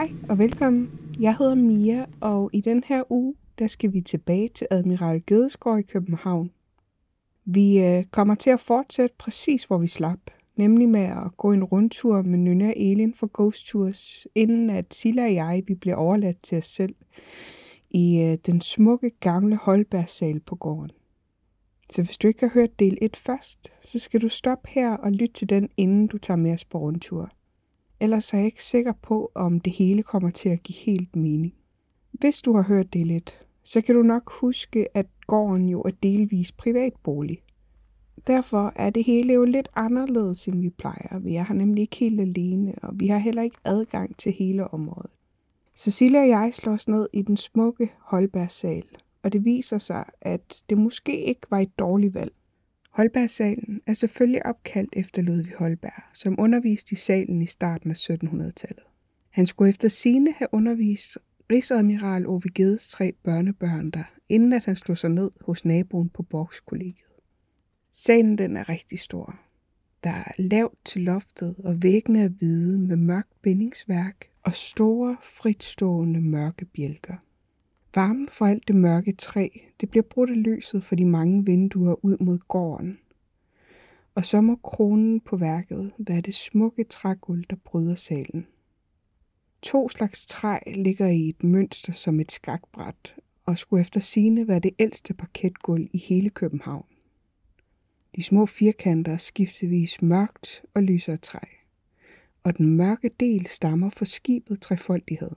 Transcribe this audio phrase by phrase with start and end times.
[0.00, 0.90] Hej og velkommen.
[1.20, 5.78] Jeg hedder Mia, og i den her uge, der skal vi tilbage til Admiral Gedesgaard
[5.78, 6.50] i København.
[7.44, 10.18] Vi øh, kommer til at fortsætte præcis, hvor vi slap,
[10.56, 14.94] nemlig med at gå en rundtur med Nynne og Elin fra Ghost Tours, inden at
[14.94, 16.94] Silla og jeg vi bliver overladt til os selv
[17.90, 20.90] i øh, den smukke gamle Holbergsal på gården.
[21.90, 25.12] Så hvis du ikke har hørt del 1 først, så skal du stoppe her og
[25.12, 27.32] lytte til den, inden du tager med os på rundtur.
[28.00, 31.54] Ellers er jeg ikke sikker på, om det hele kommer til at give helt mening.
[32.12, 35.90] Hvis du har hørt det lidt, så kan du nok huske, at gården jo er
[36.02, 37.42] delvis privatbolig.
[38.26, 41.18] Derfor er det hele jo lidt anderledes, end vi plejer.
[41.18, 44.68] Vi er her nemlig ikke helt alene, og vi har heller ikke adgang til hele
[44.68, 45.10] området.
[45.76, 48.84] Cecilia og jeg slår os ned i den smukke Holbergsal,
[49.22, 52.32] og det viser sig, at det måske ikke var et dårligt valg.
[52.90, 58.84] Holbergsalen er selvfølgelig opkaldt efter Ludvig Holberg, som underviste i salen i starten af 1700-tallet.
[59.30, 61.18] Han skulle efter sine have undervist
[61.52, 66.22] Rigsadmiral Ove Gedes tre børnebørn der, inden at han slog sig ned hos naboen på
[66.22, 67.04] Borgskollegiet.
[67.90, 69.40] Salen den er rigtig stor.
[70.04, 76.20] Der er lavt til loftet, og væggene er hvide med mørkt bindingsværk og store, fritstående
[76.20, 77.16] mørke bjælker.
[77.94, 79.48] Varmen fra alt det mørke træ,
[79.80, 82.98] det bliver brudt af lyset for de mange vinduer ud mod gården.
[84.14, 88.46] Og så må kronen på værket være det smukke trægulv, der bryder salen.
[89.62, 93.14] To slags træ ligger i et mønster som et skakbræt,
[93.46, 96.86] og skulle efter sine være det ældste parketgulv i hele København.
[98.16, 101.38] De små firkanter er skiftevis mørkt og lysere træ,
[102.42, 105.30] og den mørke del stammer fra skibet trefoldighed.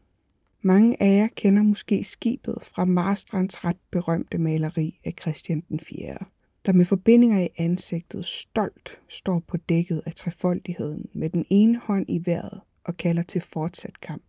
[0.66, 6.18] Mange af jer kender måske skibet fra Marstrands ret berømte maleri af Christian den 4.,
[6.66, 12.06] der med forbindinger i ansigtet stolt står på dækket af trefoldigheden med den ene hånd
[12.10, 14.24] i vejret og kalder til fortsat kamp.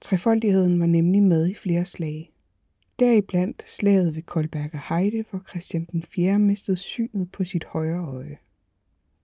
[0.00, 2.32] Trefoldigheden var nemlig med i flere slag.
[2.98, 6.38] Deriblandt slaget ved Koldberger Heide, hvor Christian den 4.
[6.38, 8.38] mistede synet på sit højre øje.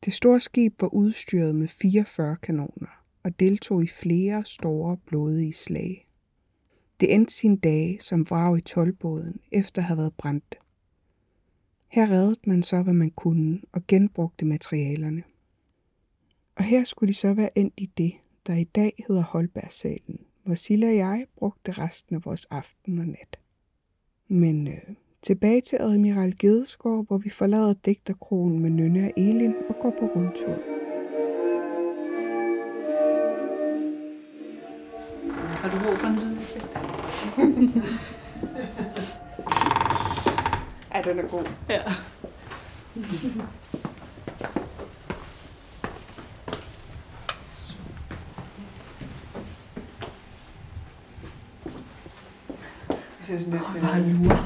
[0.05, 6.07] Det store skib var udstyret med 44 kanoner og deltog i flere store blodige slag.
[7.00, 10.59] Det endte sin dage som vrag i tolvbåden efter at have været brændt.
[11.88, 15.22] Her reddede man så, hvad man kunne, og genbrugte materialerne.
[16.56, 18.12] Og her skulle de så være endt i det,
[18.47, 23.06] der i dag hedder Holbergsalen, hvor Silla og jeg brugte resten af vores aften og
[23.06, 23.38] nat.
[24.28, 24.81] Men øh,
[25.22, 30.06] tilbage til Admiral Gedesgaard, hvor vi forlader digterkronen med Nynne og Elin og går på
[30.06, 30.58] rundtur.
[35.60, 36.38] Har du brug for en lyd?
[40.94, 41.44] Ja, den er god.
[41.69, 41.81] Ja.
[52.88, 53.62] Det ser sådan lidt...
[53.75, 54.38] Jeg har en mur.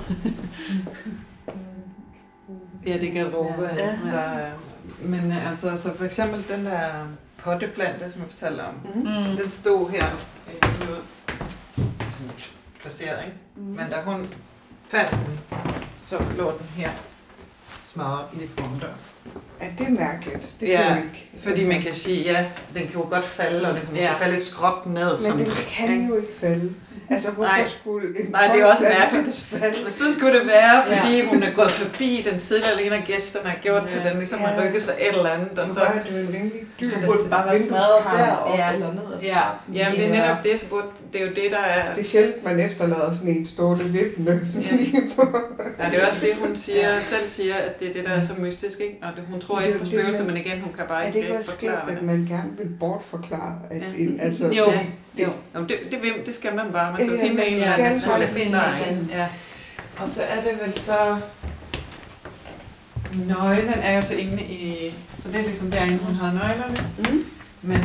[2.87, 3.69] Ja, det er garderobe.
[3.77, 3.99] Ja.
[4.13, 4.53] Der, er-
[5.03, 6.89] men øh, altså, så for eksempel den der
[7.39, 9.37] potteplante, som jeg fortalte om, Mm.
[9.37, 10.42] Den stod her øh, nu,
[13.03, 13.39] placeret, ikke?
[13.57, 13.63] Mm.
[13.63, 14.27] Men da hun
[14.89, 15.41] fandt den,
[16.05, 16.91] så lå den her
[17.83, 18.95] smadret i det formdør.
[19.63, 20.49] Ja, det er mærkeligt.
[20.61, 21.29] Det Ja, kan jo ikke.
[21.43, 22.45] Fordi altså, man kan sige, ja,
[22.75, 24.03] den kan jo godt falde, og den kan Ja.
[24.03, 24.13] ja.
[24.15, 25.19] falde lidt skråt ned.
[25.31, 26.71] Men den kan jo ikke falde.
[27.11, 27.65] Altså, hvorfor Nej.
[27.67, 29.37] skulle en Nej, det er også mærkeligt.
[29.51, 29.77] falde?
[29.83, 31.23] Men så skulle det være, fordi Ja.
[31.23, 31.27] ja.
[31.29, 33.87] hun er gået forbi den tidligere en af gæsterne har gjort ja.
[33.89, 34.09] til Ja.
[34.11, 34.47] den, ligesom Ja.
[34.47, 35.81] har rykket sig et eller andet, og Det så...
[35.81, 38.73] var jo en rimelig dyb Så det burde bare være smadret deroppe Ja.
[38.73, 39.03] eller ned.
[39.23, 39.41] Ja.
[39.73, 41.95] Jamen, det er netop det, så burde, det er jo det, der er...
[41.95, 44.77] Det er sjældent, man efterlader sådan en stående vippende sådan Ja.
[44.77, 45.39] lige på.
[45.79, 48.21] Ja, det er også det, hun siger, selv siger, at det er det, der er
[48.21, 48.99] så mystisk, ikke?
[49.03, 51.03] Og det, hun tror Det ikke på det, spøgelser, man- men igen, hun kan bare
[51.03, 52.03] Er det ikke ikke også forklare at det.
[52.03, 53.59] man gerne vil bortforklare?
[53.71, 53.87] At Ja.
[53.97, 54.65] en, altså, Jo.
[55.17, 55.61] det, Jo.
[55.69, 56.93] Det, det, det skal man bare.
[56.93, 58.03] Man skal Ja, finde man en skal eller anden.
[58.09, 58.59] Man skal finde
[58.91, 59.11] en.
[59.13, 59.29] Ja.
[59.99, 61.19] Og så er det vel så...
[63.29, 64.95] Nøglen er jo så inde i...
[65.19, 66.91] Så det er ligesom derinde, hun har nøglerne.
[66.99, 67.25] Mm.
[67.63, 67.79] Men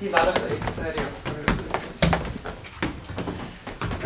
[0.00, 1.30] de var der så ikke, så er det jo på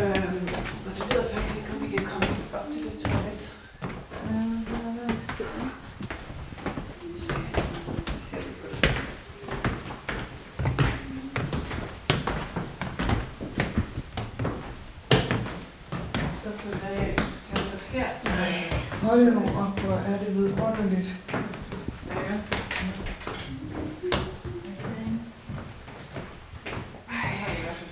[0.03, 0.49] Øhm,
[0.87, 3.55] og det jeg faktisk ikke, om vi kan komme op til det toilet.
[3.83, 5.47] Øh, hvor er der et sted?
[7.03, 8.93] Vi ser lige på det.
[19.13, 21.15] Hold nu op, hvor er det vidunderligt.
[22.09, 22.37] Ja.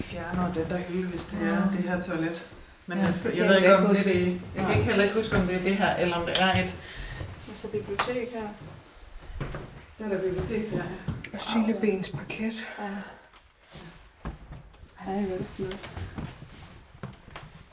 [0.01, 2.49] Fjernet den der hylde, hvis det er det her toilet.
[2.87, 4.41] Men Ja, jeg, det jeg, ved ikke, om det er det.
[4.57, 6.63] Jeg kan ikke heller ikke huske, om det er det her, eller om det er
[6.63, 6.77] et...
[7.57, 8.49] Så bibliotek her.
[9.99, 10.83] Så er der bibliotek der.
[11.33, 12.67] Og sillebens parket.
[15.07, 15.91] Ej, hvor er det flot.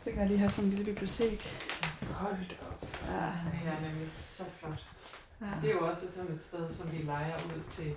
[0.04, 1.58] Så kan jeg lige have sådan en lille bibliotek.
[2.12, 2.77] Hold da op.
[3.12, 3.26] Ja.
[3.52, 4.84] Det er nemlig så flot.
[5.42, 5.46] ja.
[5.62, 7.94] Det er jo også sådan et sted, som vi leger ud til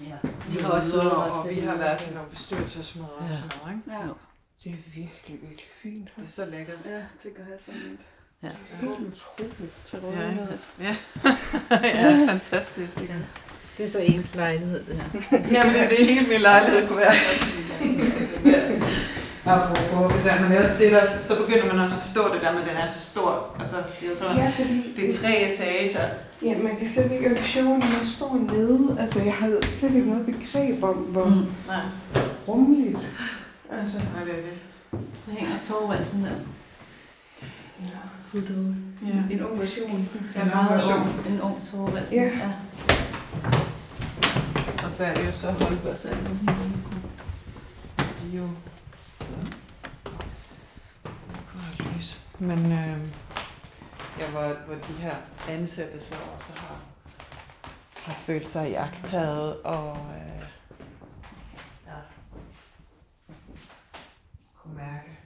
[0.00, 0.16] Ja.
[0.48, 3.34] Vi har også og til- vi har været til nogle bestyrelsesmøder og Ja.
[3.36, 3.92] sådan noget, ikke?
[3.92, 4.08] Ja.
[4.64, 6.22] Det er virkelig, virkelig fint her.
[6.22, 6.78] Det er så lækkert.
[6.84, 7.98] ja, det kan have sådan et
[8.42, 8.50] Ja.
[8.80, 9.74] Helt utroligt.
[9.84, 10.58] til rådighed.
[10.80, 10.96] Ja,
[11.70, 13.00] ja fantastisk.
[13.00, 13.16] Ikke?
[13.78, 15.10] Det er så ens lejlighed, det her.
[15.56, 17.12] Jamen, det er helt min lejlighed kunne være.
[19.46, 22.34] Apropos det der, men det er også det der, så begynder man også at forstå
[22.34, 23.56] det der, men den er så stor.
[23.60, 26.08] Altså, det er, så, Ja, fordi det er tre etager.
[26.42, 29.66] ja, man kan slet ikke, og det sjove, når man står nede, altså jeg havde
[29.66, 31.46] slet ikke noget begreb om, hvor Mm.
[31.66, 31.80] Nej,
[32.48, 32.98] rummeligt.
[33.70, 34.58] Altså, nej, det er det.
[35.24, 36.30] Så hænger togvalsen der.
[37.80, 37.86] ja.
[39.06, 39.34] Ja.
[39.34, 40.08] En ung version.
[40.12, 41.00] Det er En meget version.
[41.00, 42.14] ung, en ung togvalsen.
[42.14, 42.22] Ja.
[42.22, 42.50] ja.
[44.84, 46.40] Og så er det jo så holdbørsalven.
[47.98, 48.48] De er jo...
[51.52, 52.20] Godt lys.
[52.38, 52.98] Men øh,
[54.18, 55.16] ja, hvor, hvor de her
[55.48, 56.80] ansatte så også har,
[57.94, 58.74] har følt sig i
[59.64, 60.46] og øh,
[61.86, 61.98] ja,
[64.62, 65.18] kunne mærke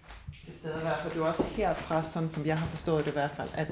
[0.46, 0.80] til stede.
[1.02, 3.48] Så det er jo også herfra, sådan som jeg har forstået det i hvert fald,
[3.54, 3.68] at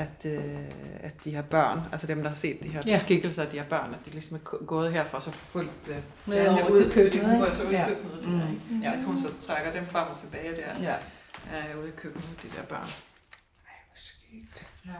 [0.00, 0.54] at, øh,
[1.00, 2.98] at de her børn, altså dem, der har set de her Ja.
[2.98, 5.96] skikkelser af de her børn, at de ligesom er gå- gået herfra så fuldt øh,
[6.26, 7.56] Med over ud, til køkkenet, ikke?
[7.56, 7.84] så ud Ja.
[7.88, 8.28] køkkenet.
[8.28, 8.60] Mm.
[8.76, 8.80] Mm.
[8.82, 10.82] Ja, at hun så trækker dem frem og tilbage der.
[10.82, 10.94] Ja.
[11.52, 12.86] Ja, ude i køkkenet, de der børn.
[12.86, 14.68] Hvor skægt.
[14.86, 14.90] Ja.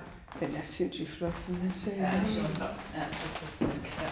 [0.47, 2.03] Den er sindssygt flot, den her serie.
[2.03, 2.71] Ja, det er så flot.
[2.97, 4.01] Ja, fantastisk.
[4.03, 4.09] Ja.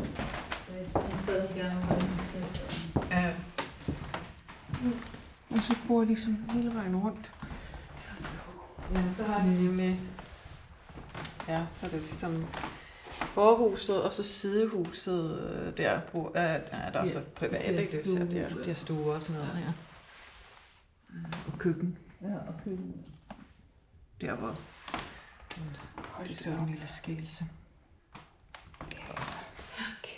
[0.00, 2.86] Det er et sted, vi gerne vil holde en fest.
[3.10, 3.30] Ja.
[5.50, 7.30] Og så bor de sådan hele vejen rundt.
[8.94, 10.00] ja, så har de nemlig...
[11.50, 12.46] Ja, så er det ligesom
[13.16, 17.80] forhuset, og så sidehuset øh, der, hvor er, er der De- så privat, ikke?
[17.82, 18.64] Det ser stue.
[18.64, 19.72] der, stue og sådan noget, ja.
[21.52, 22.94] Og køkken, Ja, og køkken.
[24.20, 24.56] der hvor
[25.96, 26.58] Hold det op.
[26.60, 27.44] en lille skikkelse.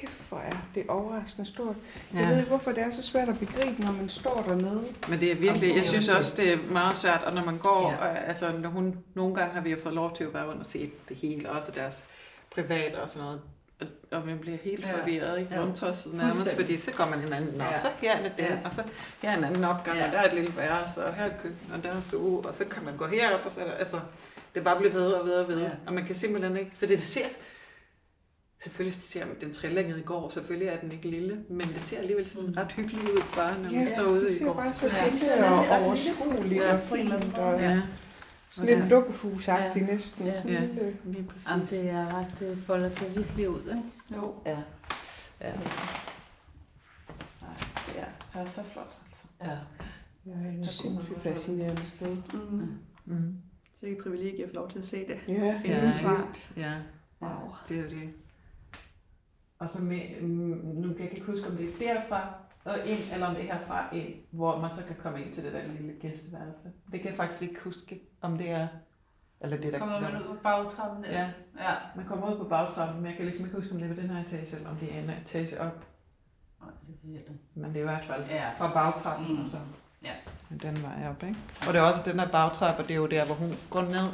[0.02, 1.76] Kæft, hvor er det overraskende stort.
[2.14, 2.28] Jeg Ja.
[2.28, 4.84] ved ikke, hvorfor det er så svært at begribe, når man står dernede.
[5.08, 7.96] Men det er virkelig, jeg synes også, det er meget svært, og når man går,
[8.00, 8.06] Ja.
[8.08, 8.14] ja.
[8.14, 10.66] altså når hun, nogle gange har vi jo fået lov til at være rundt og
[10.66, 12.04] se det hele, også deres
[12.54, 13.40] private og sådan noget,
[13.80, 13.86] og,
[14.18, 15.00] og man bliver helt Ja.
[15.00, 15.60] forvirret, ikke?
[15.60, 16.66] Rundtosset nærmest, Fuldstændig.
[16.66, 17.78] fordi så går man en anden op, Ja.
[17.78, 18.58] så her er det den, Ja.
[18.64, 18.82] og så
[19.22, 20.06] her er en anden opgang, Ja.
[20.06, 22.46] og der er et lille værelse, og her er et køkken, og der er stue,
[22.48, 24.00] og så kan man gå herop, og så er der, altså,
[24.54, 25.64] det er bare blevet ved og ved og ved, Ja.
[25.64, 25.70] ja.
[25.86, 27.26] og man kan simpelthen ikke, fordi det ser,
[28.62, 31.98] Selvfølgelig ser man, den trillingede i går, selvfølgelig er den ikke lille, men det ser
[31.98, 32.52] alligevel sådan Mm.
[32.56, 34.52] ret hyggeligt ud, bare når man Ja, står ude det i ser går.
[34.52, 35.04] bare så Ja.
[35.04, 35.52] lille Ja.
[35.58, 35.86] og Ja.
[35.86, 37.12] overskueligt Ja, og fint.
[37.38, 37.82] Og Ja.
[38.50, 38.96] sådan lidt Ja.
[38.96, 40.24] dukkehusagtigt næsten.
[40.26, 40.34] Ja.
[40.34, 40.60] Sådan Ja.
[40.60, 40.96] lille.
[41.48, 43.82] Jamen, det er ret, det folder sig virkelig ud, ikke?
[44.16, 44.34] Jo.
[44.46, 44.58] Ja.
[45.40, 45.52] Ja.
[47.96, 48.04] Ja,
[48.34, 48.96] det er så flot.
[49.08, 49.24] Altså.
[49.44, 49.58] Ja.
[50.24, 52.16] Det er et sindssygt fascinerende sted.
[52.32, 52.68] Mm.
[53.04, 53.34] Mm.
[53.74, 55.16] Så er det et privilegie at få lov til at se det.
[55.28, 56.08] Ja, Ja, helt
[56.56, 56.62] ja.
[56.62, 56.72] Ja,
[57.22, 57.30] Wow.
[57.68, 58.08] det er det.
[59.62, 62.98] Og så med, mm, nu kan jeg ikke huske, om det er derfra og ind,
[63.12, 65.62] eller om det er herfra ind, hvor man så kan komme ind til det der
[65.66, 66.68] lille gæsteværelse.
[66.92, 68.68] Det kan jeg faktisk ikke huske, om det er...
[69.40, 69.78] Eller det der...
[69.78, 71.10] Kommer man ud på bagtrappen der?
[71.10, 71.28] Ja,
[71.58, 71.74] Ja.
[71.96, 74.02] man kommer ud på bagtrappen, men jeg kan ligesom ikke huske, om det er ved
[74.02, 75.84] den her etage, eller om det er en etage op.
[76.60, 77.32] Nej, det ikke.
[77.54, 78.50] Men det er i hvert fald Ja.
[78.58, 79.34] fra bagtrappen, Mm.
[79.36, 79.42] mm.
[79.44, 79.56] og så
[80.04, 80.12] Ja.
[80.62, 81.36] den vej op, ikke?
[81.66, 84.08] Og det er også den der bagtrappe, det er jo der, hvor hun går ned,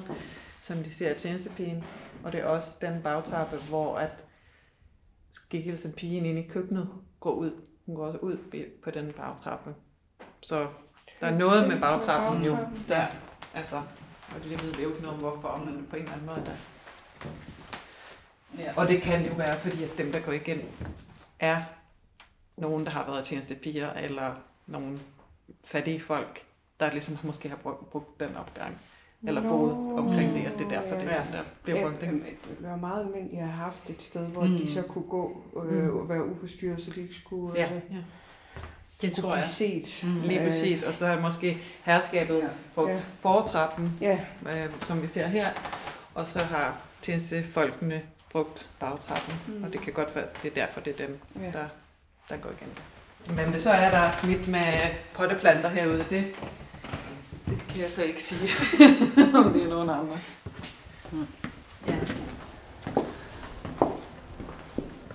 [0.62, 1.84] som de ser tjenestepigen.
[2.24, 4.24] Og det er også den bagtrappe, hvor at
[5.30, 6.88] skikkelsen pigen inde i køkkenet
[7.20, 7.62] går ud.
[7.86, 8.36] Hun går også ud
[8.82, 9.74] på den bagtrappe.
[10.40, 10.66] Så
[11.20, 12.56] der er noget med bagtrappen jo.
[12.88, 13.06] Der,
[13.54, 13.76] altså,
[14.34, 16.44] og det ved vi jo ikke noget om hvorfor, men på en eller anden måde
[16.46, 16.56] der.
[18.58, 18.72] Ja.
[18.76, 20.60] Og det kan jo være, fordi at dem, der går igen,
[21.38, 21.62] er
[22.56, 24.34] nogen, der har været tjenestepiger, eller
[24.66, 25.00] nogle
[25.64, 26.44] fattige folk,
[26.80, 28.80] der ligesom måske har brugt, brugt den opgang,
[29.26, 31.10] eller Nå, boet omkring det, og det er derfor, det ja.
[31.10, 32.02] er den, der bliver brugt.
[32.02, 32.16] Ja, ikke?
[32.60, 34.56] det var meget almindeligt, at jeg har haft et sted, hvor Mm.
[34.56, 37.64] de så kunne gå øh, og være uforstyrret, så de ikke skulle, Ja.
[37.66, 37.96] øh, Ja.
[39.02, 39.44] Det skulle tror jeg.
[39.44, 40.04] set.
[40.04, 40.20] Mm.
[40.20, 42.46] Lige Øh, præcis, og så er måske herskabet Ja.
[42.74, 43.00] på Ja.
[43.20, 45.48] fortrappen, Ja, øh, som vi ser her,
[46.14, 49.54] og så har tjenestefolkene brugt bagtrappen, Mm.
[49.54, 49.64] mm.
[49.64, 51.46] og det kan godt være, det er derfor, det er dem, ja.
[51.46, 51.64] der,
[52.28, 52.68] der går igen.
[53.36, 54.62] Men det så er der smidt med
[55.14, 56.26] potteplanter herude, det, det
[57.78, 58.48] kan jeg så ikke sige,
[59.38, 60.16] om det er nogen andre.
[61.86, 61.94] Ja.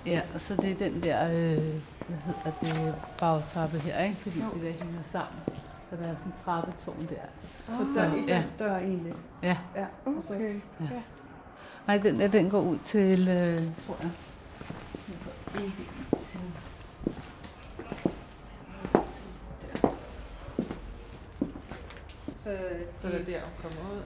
[0.06, 1.58] Ja, og så det er den der, øh,
[2.08, 2.52] hvad hedder
[2.84, 4.16] det, bagtrappe her, ikke?
[4.16, 4.44] Fordi Jo.
[4.54, 5.40] det der hænger sammen.
[5.90, 7.74] Så der er sådan en trappetårn der.
[7.76, 8.42] Så der er Ja.
[8.42, 9.12] en dør egentlig.
[9.42, 9.56] Ja.
[9.76, 9.84] Ja.
[10.04, 10.60] og så- Okay.
[11.86, 14.10] Nej, den der, den går ud til, øh, tror jeg.
[15.06, 15.76] Den går ikke
[16.12, 16.40] ud til...
[22.44, 22.50] Så,
[23.00, 24.00] Så det er der, hun kommer ud.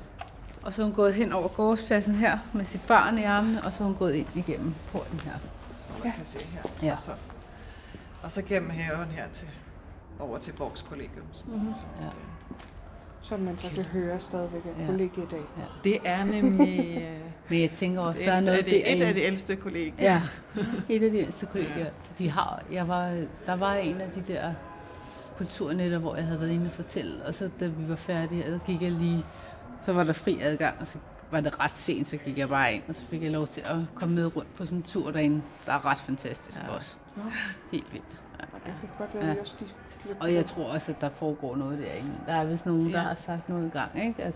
[0.62, 3.72] Og så er hun gået hen over gårdspladsen her med sit barn i armene, og
[3.72, 5.32] så er hun gået ind igennem porten her.
[6.04, 6.12] Ja.
[6.16, 6.60] Kan se her.
[6.82, 6.92] Ja.
[6.92, 7.12] Og, så,
[8.22, 9.48] og så gennem haven her til,
[10.20, 11.24] over til Borgs Kollegium.
[11.32, 11.74] Så, Mhm.
[11.74, 12.06] så, Ja.
[13.20, 14.86] Som man så kan høre stadigvæk af Ja.
[14.86, 15.42] kollega i dag.
[15.84, 18.78] Det er nemlig øh, Men jeg tænker også, det der er er, noget er det
[18.78, 19.06] et derinde.
[19.06, 19.92] af de ældste kollegier.
[20.12, 20.22] Ja,
[20.94, 21.86] et af de ældste kollegier.
[22.18, 24.52] De har, jeg var, der var en af de der
[25.38, 28.58] kulturnetter, hvor jeg havde været inde og fortælle, og så da vi var færdige, så
[28.66, 29.24] gik jeg lige,
[29.84, 30.98] så var der fri adgang, og så
[31.30, 33.60] var det ret sent, så gik jeg bare ind, og så fik jeg lov til
[33.60, 36.64] at komme med rundt på sådan en tur derinde, der er ret fantastisk Ja.
[36.70, 36.76] ja.
[36.76, 36.94] også.
[37.16, 37.22] Nå.
[37.72, 38.22] Helt vildt.
[38.40, 38.44] Ja.
[38.52, 39.40] Og det kan godt være, Ja.
[39.40, 39.74] også lige
[40.06, 42.10] lidt Og jeg tror også, at der foregår noget derinde.
[42.26, 43.04] Der er vist nogen, der Ja.
[43.04, 44.22] har sagt noget i gang, ikke?
[44.22, 44.34] At,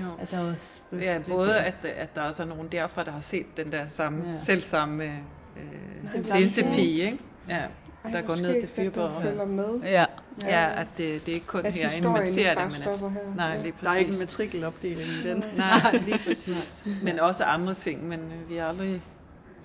[0.00, 0.06] Jo.
[0.20, 0.54] At der var
[0.92, 1.54] Ja, både der.
[1.54, 4.32] at, at der også er nogen derfra, der har set den der samme, Ja.
[4.32, 4.38] ja.
[4.38, 6.74] selv samme øh, sidste sjovt.
[6.74, 7.18] pige, ikke?
[7.48, 7.64] Ja,
[8.02, 9.80] der hvor går ned til den følger med.
[9.82, 10.04] Ja,
[10.44, 12.98] Ja, at det, det er ikke kun At herinde, man ser ikke det, men at,
[13.12, 13.34] her.
[13.36, 13.62] nej, Ja.
[13.62, 14.20] lige Der er ikke en præcis.
[14.38, 15.44] matrikelopdeling i den.
[15.56, 16.84] Nej, lige præcis.
[17.02, 18.92] Men også andre ting, men øh, vi har aldrig,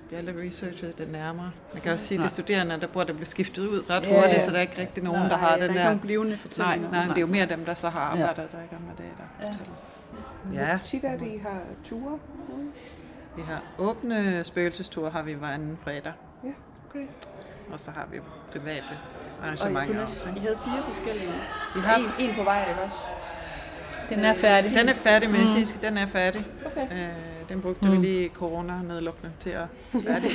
[0.09, 1.51] vi har aldrig researchet det nærmere.
[1.73, 2.27] Man kan også sige, at Nej.
[2.27, 4.45] de studerende, der burde blive skiftet ud ret Ja, hurtigt, ja.
[4.45, 5.83] så der er ikke rigtig nogen, Nej, der har der er den ikke der...
[5.83, 6.91] nogen blivende fortællinger.
[6.91, 8.21] Nej, men det er jo mere dem, der så har Ja.
[8.27, 9.53] arbejdet der i gamle dage, der Ja.
[10.43, 12.19] Hvor Ja, tit er det, I har ture?
[13.35, 16.13] vi har åbne spøgelsesture, har vi hver anden fredag.
[16.43, 16.49] Ja.
[16.89, 17.05] Okay.
[17.71, 18.17] Og så har vi
[18.51, 20.29] private Og I, arrangementer kunne også.
[20.35, 21.31] I havde fire forskellige.
[21.75, 22.97] Vi har En, en på vej, ikke også?
[24.09, 24.69] den er færdig.
[24.79, 26.45] Den er færdig, medicinsk, den er færdig.
[26.65, 26.81] Okay.
[26.91, 27.09] Øh,
[27.49, 27.91] den brugte Mm.
[27.91, 29.65] vi lige corona-nedlukkende til at
[30.07, 30.31] færdig,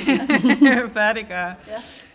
[0.93, 1.47] færdiggøre.
[1.67, 1.73] Ja.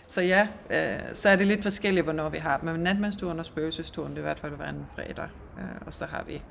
[0.08, 2.68] Så ja, øh, så er det lidt forskelligt, hvornår vi har dem.
[2.72, 5.28] Men natmandsturen og spøgelsesturen, det er i hvert fald hver anden fredag.
[5.58, 6.42] Øh, og så har vi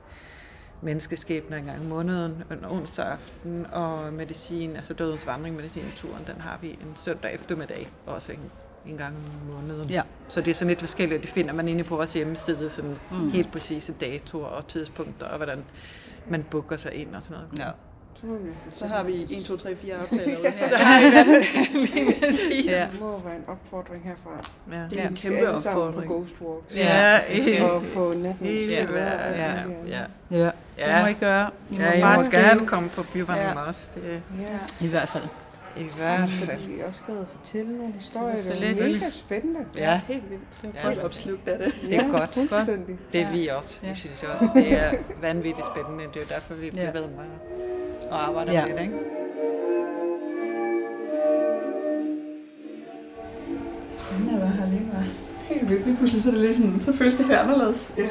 [0.82, 6.42] menneskeskæbner en gang i måneden, en onsdag aften, og medicin, altså dødens vandring, medicinturen, den
[6.42, 8.40] har vi en søndag eftermiddag, også en,
[8.86, 9.90] en gang om måneden.
[9.90, 10.02] Ja.
[10.28, 13.32] Så det er sådan lidt forskelligt, det finder man inde på vores hjemmeside, sådan mm.
[13.32, 15.66] helt præcise datoer og tidspunkter, og hvordan
[16.28, 17.60] man booker sig ind og sådan noget.
[17.60, 17.72] Ja.
[18.72, 20.36] Så, har vi 1, 2, 3, 4 aftaler.
[20.70, 22.66] Så har vi i hvert fald lige præcis.
[22.66, 22.88] Ja.
[22.92, 24.30] Det må være en opfordring herfra.
[24.72, 24.76] Ja.
[24.90, 26.12] Det er en Vi skal kæmpe alle sammen på opfordring.
[26.12, 26.78] Ghost Walks.
[26.78, 29.22] Ja, det skal Og få natten Helt til at være.
[29.22, 29.62] ja, ja, ja.
[29.62, 29.90] andet.
[30.32, 31.50] Ja, det Ja, må I gøre.
[31.72, 32.42] I ja, bare må skrive.
[32.44, 33.60] gerne komme på byvandring Ja.
[33.62, 33.68] ja.
[33.68, 33.90] også.
[33.96, 34.22] Det
[34.82, 35.24] Ja, I hvert fald.
[35.24, 36.50] er i hvert fald.
[36.50, 39.60] fordi vi også skal fortælle nogle historier, der er mega spændende.
[39.76, 40.44] Ja, Helt vildt.
[40.62, 40.84] Det Ja.
[40.84, 41.74] var Helt opslugt af det.
[41.90, 42.30] det er godt.
[42.34, 42.98] Fuldstændig.
[43.14, 43.80] Det er vi også.
[43.84, 43.90] Ja.
[43.90, 46.04] Vi synes også, det er vanvittigt spændende.
[46.04, 46.92] Det er jo derfor, vi bliver Ja.
[46.92, 47.10] ved med
[48.12, 48.68] at arbejde Ja.
[48.68, 48.94] med det, ikke?
[53.94, 55.54] Spændende at være her alene, hva'?
[55.54, 55.86] Helt vildt.
[55.86, 57.94] Lige pludselig så er det lidt sådan, så føles det her anderledes.
[57.98, 58.08] Ja.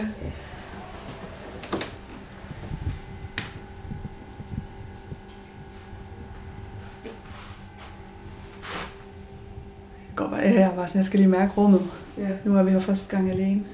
[10.16, 11.80] Bare, jeg var sådan, jeg skal lige mærke rummet.
[12.18, 12.28] Ja.
[12.44, 13.64] Nu er vi her første gang alene.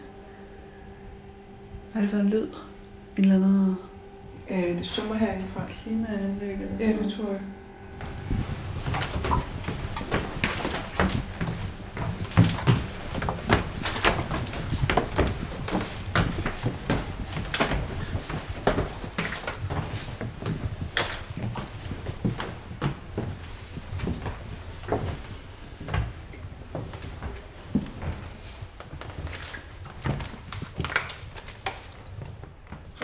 [1.92, 2.46] Har det været en lyd?
[3.16, 3.76] En eller anden
[4.52, 5.62] Ja, det summer herindefra.
[5.68, 7.40] klimaanlæg eller Ja, det tror jeg.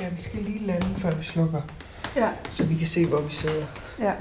[0.00, 1.62] Ja, vi skal lige lande, før vi slukker,
[2.16, 3.66] Ja, så vi kan se, hvor vi sidder.
[3.98, 4.12] ja.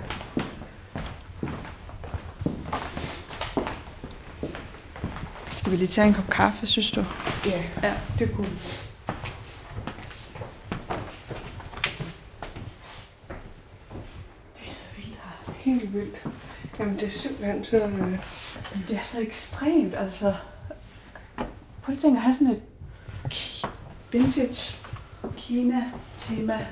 [5.57, 7.05] Skal vi lige tage en kop kaffe, synes du?
[7.45, 7.93] Ja, Ja.
[8.19, 8.55] det kunne vi.
[14.57, 15.53] Det er så vildt her.
[15.55, 16.23] Helt vildt.
[16.79, 17.77] Jamen, det er simpelthen så...
[17.77, 17.99] Øh,
[18.75, 20.35] Men det er så ekstremt, altså.
[21.81, 22.61] Prøv at tænke at have sådan et
[24.11, 24.75] vintage
[25.37, 26.67] Kina-tema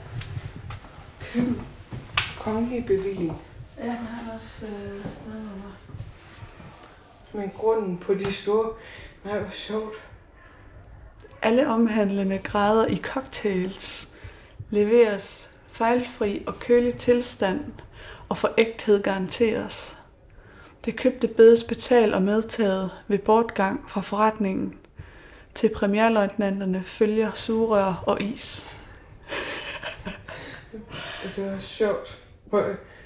[1.35, 1.61] køkken.
[2.39, 3.41] kongelig bevilling.
[3.77, 5.49] Ja, den har også øh, noget
[7.33, 8.71] Men grunden på de store...
[9.25, 9.93] Nej, hvor sjovt.
[11.41, 14.09] Alle omhandlende grader i cocktails
[14.69, 17.59] leveres fejlfri og kølig tilstand
[18.29, 19.97] og for ægthed garanteres.
[20.85, 24.73] Det købte bedes betalt og medtaget ved bortgang fra forretningen.
[25.55, 28.75] Til premierløjtnanterne følger sugerør og is.
[31.35, 32.21] Det var sjovt.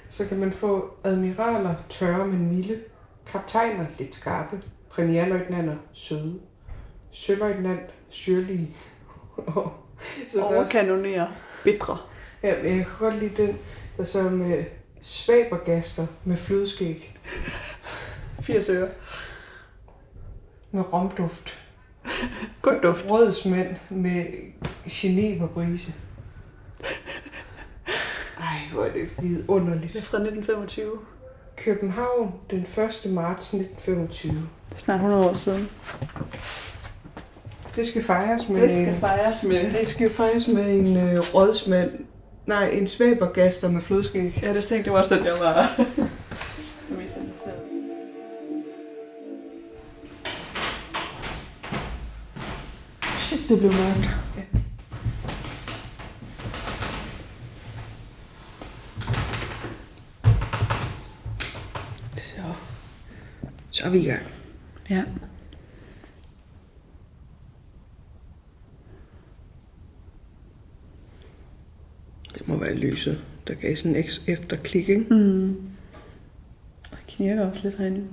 [0.08, 2.80] så kan man få admiraler, tørre men milde,
[3.26, 6.40] kaptajner, lidt skarpe, premierløjtnanter, søde,
[7.10, 8.76] søløjtnant, syrlige.
[10.28, 11.28] så er Overkanonere.
[11.64, 11.98] Bitre.
[12.42, 13.58] Ja, men jeg kan godt lide den,
[13.96, 14.64] der så med
[15.00, 17.18] svabergaster med flødeskæg,
[18.40, 18.88] 80 øre.
[20.70, 21.58] med romduft,
[22.62, 23.04] God duft.
[23.10, 24.26] rådsmænd med
[24.88, 25.94] Geneva-brise.
[28.40, 29.92] Ej, hvor er det Det er vidunderligt.
[29.92, 30.90] fra 1925.
[31.56, 32.66] København den 1.
[33.10, 34.32] marts 1925.
[34.32, 35.68] Det er snart 100 år siden.
[37.76, 39.78] Det skal fejres med Det skal en, fejres med.
[39.78, 41.90] det skal fejres med en øh, rådsmand.
[42.46, 44.38] Nej, en svabergaster med flødeskæg.
[44.42, 45.80] Ja, det tænkte jeg også, at jeg var.
[53.18, 54.10] Shit, det blev mørkt.
[54.36, 54.42] Ja.
[62.16, 62.42] Så.
[63.80, 64.22] Så er vi i gang.
[64.90, 65.04] Ja.
[72.34, 75.06] Det må være lyset, der gav sådan en eks- efterklik, ikke?
[75.14, 75.70] Mm.
[76.90, 78.06] Det knirker også lidt herinde.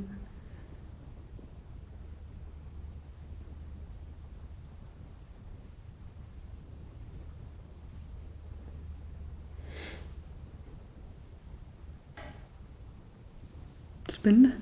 [14.09, 14.53] Spændende.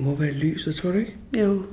[0.00, 1.16] Det må være lyset, tror du ikke?
[1.38, 1.64] Jo.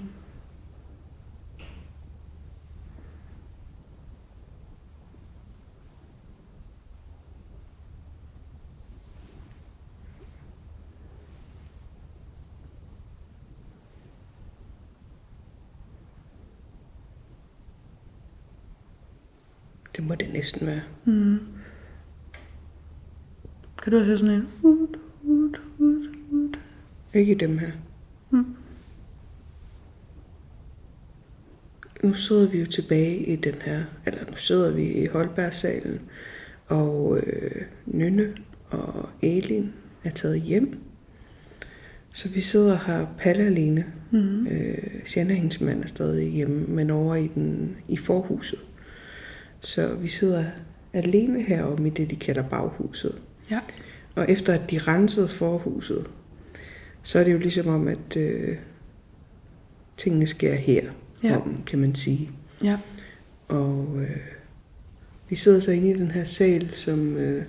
[19.95, 20.81] Det må det næsten være.
[21.05, 21.39] Mm.
[23.83, 24.47] Kan du også have sådan en?
[27.13, 27.71] Ikke dem her.
[32.07, 36.01] Nu sidder vi jo tilbage i den her, eller nu sidder vi i Holbergsalen,
[36.67, 38.33] og øh, Nynne
[38.69, 40.79] og Elin er taget hjem.
[42.13, 43.85] Så vi sidder her Palle alene.
[44.11, 44.47] Mm.
[44.47, 48.59] Øh, Shanna, hendes mand, er stadig hjemme, men over i, den, i forhuset.
[49.59, 50.45] Så vi sidder
[50.93, 53.15] alene heroppe i det, de kalder baghuset.
[53.51, 53.59] Ja.
[54.15, 56.09] Og efter at de rensede forhuset,
[57.03, 58.57] så er det jo ligesom om, at øh,
[59.97, 60.83] tingene sker her,
[61.23, 61.37] Ja.
[61.41, 62.29] om, kan man sige.
[62.63, 62.77] Ja.
[63.47, 64.17] Og øh,
[65.29, 67.43] vi sidder så inde i den her sal, som øh,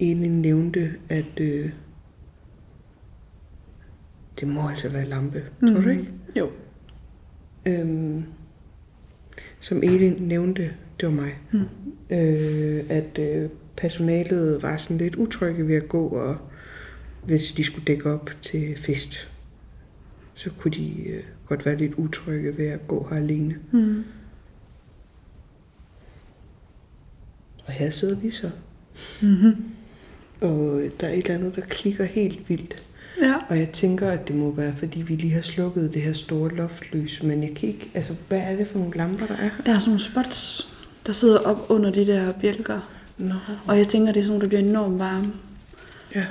[0.00, 1.70] Elin nævnte, at øh,
[4.40, 5.68] det må altså være lampe, mm.
[5.72, 6.08] tror du ikke?
[6.38, 6.50] Jo.
[7.66, 8.24] Øhm,
[9.60, 10.62] som Elin nævnte,
[11.00, 11.60] det var mig, Mm.
[12.16, 16.36] øh, at øh, personalet var sådan lidt utrygge ved at gå, og
[17.24, 19.28] hvis de skulle dække op til fest,
[20.34, 23.56] så kunne de øh, godt være lidt utrygge ved at gå her alene.
[23.72, 24.04] Mm.
[27.66, 28.50] Og her sidder vi så.
[29.22, 29.54] Mm-hmm.
[30.40, 32.82] Og der er et eller andet, der klikker helt vildt.
[33.22, 33.34] Ja.
[33.48, 36.54] Og jeg tænker, at det må være, fordi vi lige har slukket det her store
[36.54, 37.22] loftlys.
[37.22, 39.50] Men jeg kan ikke, altså, hvad er det for nogle lamper, der er her?
[39.66, 40.68] Der er sådan nogle spots,
[41.06, 42.80] der sidder op under de der bjælker.
[43.18, 43.34] Nå,
[43.66, 45.32] Og jeg tænker, det er sådan nogle, der bliver enormt varme.
[46.14, 46.24] ja.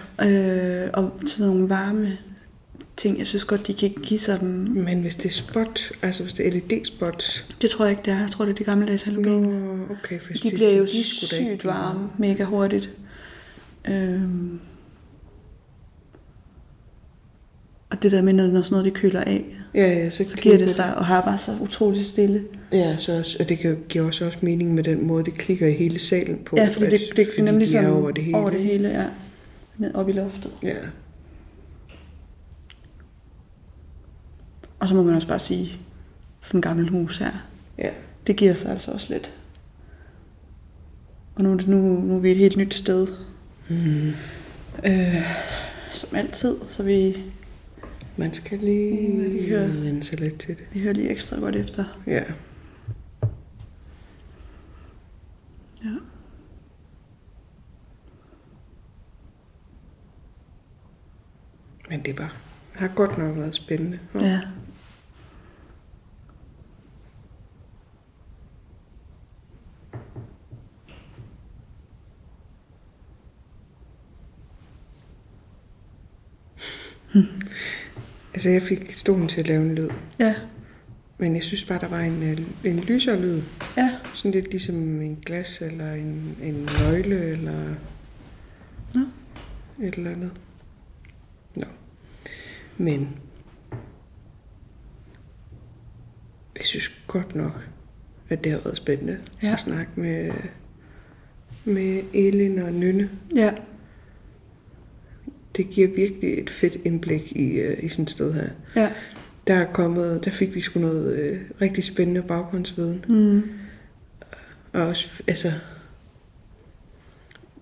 [0.86, 2.18] Øh, og sådan nogle varme
[2.98, 3.20] ting.
[3.20, 4.50] Jeg synes godt, de kan give sig dem.
[4.74, 8.14] Men hvis det er spot, altså hvis det er LED-spot, Det tror jeg ikke, det
[8.14, 8.20] er.
[8.20, 9.44] Jeg tror, det er de gammeldags halogen.
[9.44, 12.90] Nå, okay, for De bliver jo sygt varme, mega hurtigt.
[13.88, 14.60] Øhm.
[17.90, 20.58] Og det der med, når sådan noget det køler af, Ja, ja, så, så giver
[20.58, 22.44] det sig og har bare så utroligt stille.
[22.72, 25.68] Ja, så også, og det kan, giver også, også mening med den måde, det klikker
[25.68, 26.56] i hele salen på.
[26.58, 28.38] Ja, fordi det, det, det er nemlig de er over det hele.
[28.38, 29.06] over det hele ja.
[29.78, 30.52] Ned op i loftet.
[30.64, 30.76] Ja.
[34.80, 35.80] Og så må man også bare sige,
[36.42, 37.32] sådan en gammel hus her,
[37.78, 37.90] ja.
[38.28, 39.32] det giver sig altså også lidt.
[41.36, 43.08] Og nu, nu, nu er vi et helt nyt sted.
[43.70, 44.14] Mm.
[44.86, 45.24] Øh,
[45.92, 47.18] som altid, så vi,
[48.18, 49.60] Man skal lige Mm, ja.
[49.68, 50.64] vende sig lidt til det.
[50.74, 51.86] vi hører lige ekstra godt efter.
[52.08, 52.24] Ja.
[55.84, 55.90] Ja.
[61.90, 62.36] Men det var,
[62.74, 64.00] har godt nok været spændende.
[64.16, 64.42] Ja.
[78.34, 79.90] Altså, jeg fik stolen til at lave en lyd.
[80.20, 80.36] Ja.
[81.18, 82.38] Men jeg synes bare, der var en, øh,
[82.72, 83.42] en lysere lyd.
[83.78, 83.92] Ja.
[84.16, 87.76] Sådan lidt ligesom en glas, eller en, en nøgle, eller
[88.96, 89.02] Nå.
[89.86, 90.32] et eller andet.
[91.56, 91.66] Nå.
[92.78, 93.10] Men
[96.58, 97.68] jeg synes godt nok,
[98.30, 99.54] at det har været spændende Ja.
[99.54, 100.32] at snakke med,
[101.66, 103.10] med Elin og Nynne.
[103.36, 103.52] Ja.
[105.58, 108.48] Det giver virkelig et fedt indblik i, øh, i sådan et sted her.
[108.76, 108.92] Ja.
[109.48, 113.06] Der er kommet, der fik vi sgu noget øh, rigtig spændende baggrundsviden.
[113.10, 113.44] Mm.
[114.74, 115.52] Og også, altså,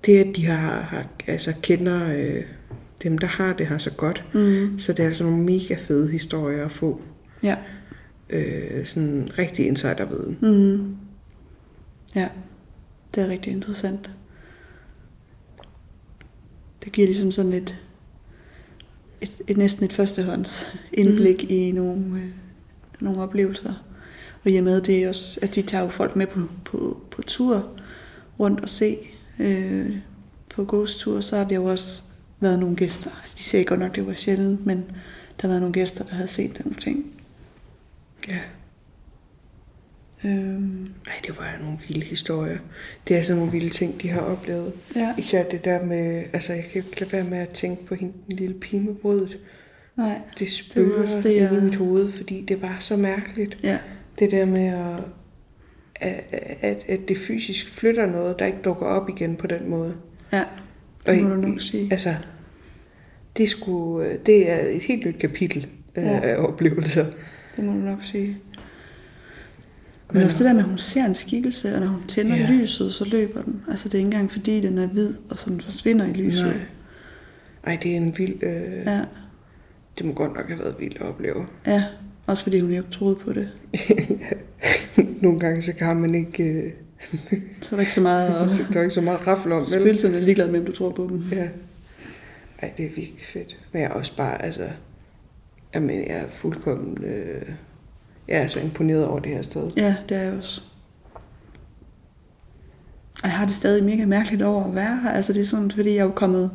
[0.06, 2.43] det at de har, har altså kender øh,
[3.03, 4.25] dem, der har det her så godt.
[4.34, 4.79] Mm.
[4.79, 7.01] Så det er altså nogle mega fede historier at få.
[7.43, 7.56] Ja.
[8.29, 10.38] Øh, sådan rigtig insiderviden.
[10.41, 10.95] Mm.
[12.15, 12.27] Ja,
[13.15, 14.12] det er rigtig interessant.
[16.84, 17.76] Det giver ligesom sådan et,
[19.22, 21.50] et, et næsten et førstehånds indblik mm.
[21.50, 22.30] i nogle, øh,
[23.00, 23.74] nogle oplevelser.
[24.43, 27.02] Og i og med det er også, at de tager jo folk med på, på,
[27.12, 27.69] på tur
[28.39, 28.98] rundt og se
[29.39, 29.98] øh,
[30.50, 32.04] på gåstur, så har det jo også
[32.39, 33.12] været nogle gæster.
[33.22, 36.15] Altså, de sagde godt nok, det var sjældent, men der har været nogle gæster, der
[36.15, 37.06] havde set nogle ting.
[38.28, 38.39] Ja.
[40.25, 42.57] Øhm, Ej, det var nogle vilde historier.
[43.07, 44.73] Det er sådan nogle vilde ting, de har oplevet.
[44.95, 47.95] ja, Især det der med, altså jeg kan ikke lade være med at tænke på
[47.95, 49.38] hende, den lille pige med brødet.
[49.97, 53.59] nej, Det spøger det, det, jeg- i mit hoved, fordi det var så mærkeligt.
[53.63, 53.77] ja,
[54.19, 55.03] Det der med at,
[56.62, 59.93] at, at, det fysisk flytter noget, der ikke dukker op igen på den måde.
[60.33, 60.43] ja,
[61.05, 61.88] Og det må i- du nok sige.
[61.91, 62.15] Altså,
[63.38, 66.01] det, skulle, det er et helt nyt kapitel Ja.
[66.01, 66.19] ja.
[66.23, 67.05] af oplevelser.
[67.55, 68.38] Det må du nok sige.
[70.13, 72.47] Men også det der med, at hun ser en skikkelse, og når hun tænder Ja.
[72.52, 73.62] lyset, så løber den.
[73.71, 76.43] Altså det er ikke engang fordi, den er hvid, og sådan forsvinder i lyset.
[76.45, 76.54] Nej.
[77.73, 78.43] Ej, det er en vild...
[78.43, 78.52] Øh,
[78.86, 79.02] ja.
[79.97, 81.45] Det må godt nok have været vildt at opleve.
[81.67, 81.84] ja.
[82.28, 83.49] Også fordi hun jo ikke troede på det.
[85.21, 86.43] Nogle gange så kan man ikke...
[86.43, 86.71] Øh,
[87.62, 88.65] Så er der ikke så meget at...
[88.73, 89.65] der er ikke så meget rafle om, vel?
[89.82, 91.23] Spøgelserne er ligeglade med, om du tror på dem.
[91.32, 91.47] Ja.
[92.60, 93.58] Ej, det er virkelig fedt.
[93.71, 94.69] Men jeg er også bare, altså...
[95.76, 97.04] Jamen, jeg er fuldkommen...
[97.04, 97.41] Øh,
[98.27, 99.69] jeg er så imponeret over det her sted.
[99.77, 100.62] Ja, det er jeg også.
[103.23, 105.12] Og jeg har det stadig mega mærkeligt over at være her.
[105.12, 106.51] Altså det er sådan, fordi jeg er kommet...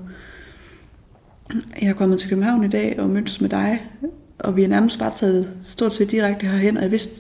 [1.81, 3.87] Jeg er kommet til København i dag og mødtes med dig.
[4.39, 6.77] Og vi er nærmest bare taget stort set direkte herhen.
[6.77, 7.13] Og jeg vidste,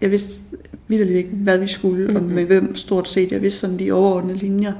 [0.00, 0.44] jeg vidste
[0.88, 2.16] vildt ikke, hvad vi skulle, mm-hmm.
[2.16, 3.32] og med hvem stort set.
[3.32, 4.72] Jeg vidste sådan de overordnede linjer.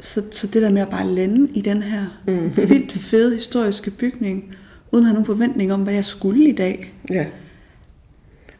[0.00, 2.56] Så, så det der med at bare lande i den her Mm.
[2.56, 4.54] vildt fede historiske bygning,
[4.92, 6.94] uden at have nogen forventning om, hvad jeg skulle i dag.
[7.10, 7.26] Ja.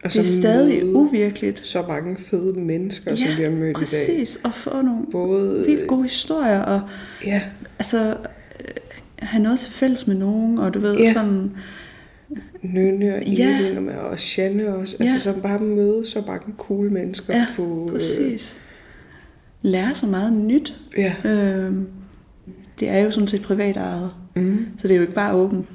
[0.03, 1.67] Og Det er stadig uvirkeligt.
[1.67, 3.73] så mange fede mennesker, som vi har mødt i dag.
[3.73, 4.39] præcis.
[4.43, 5.65] Og få nogle Både...
[5.65, 6.81] vildt gode historier, og
[7.25, 7.41] Ja,
[7.79, 8.09] altså,
[8.59, 8.65] øh,
[9.19, 11.13] have noget til fælles med nogen, og du ved, Ja.
[11.13, 11.51] sådan,
[12.61, 13.59] Nynne og Ja.
[13.59, 14.95] Elin og, og Janne også.
[14.99, 15.03] Ja.
[15.05, 17.83] Altså, som bare møde så mange cool mennesker ja, på...
[17.87, 18.57] Øh, præcis.
[19.61, 20.77] Lære så meget nyt.
[20.97, 21.13] ja.
[21.25, 21.73] Øh,
[22.79, 24.67] det er jo sådan set privat ejet, Mm.
[24.77, 25.65] så det er jo ikke bare åbent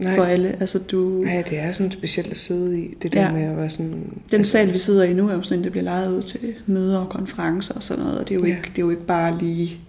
[0.00, 0.16] Nej.
[0.16, 0.56] for alle.
[0.60, 2.94] Altså, du, Nej, det er sådan specielt at sidde i.
[3.02, 3.32] Det der Ja.
[3.32, 4.22] med at være sådan...
[4.30, 6.98] den sal, vi sidder i nu, er jo sådan der bliver lejet ud til møder
[6.98, 8.56] og konferencer og sådan noget, og det er jo, Ja.
[8.56, 9.80] ikke, det er jo ikke bare lige,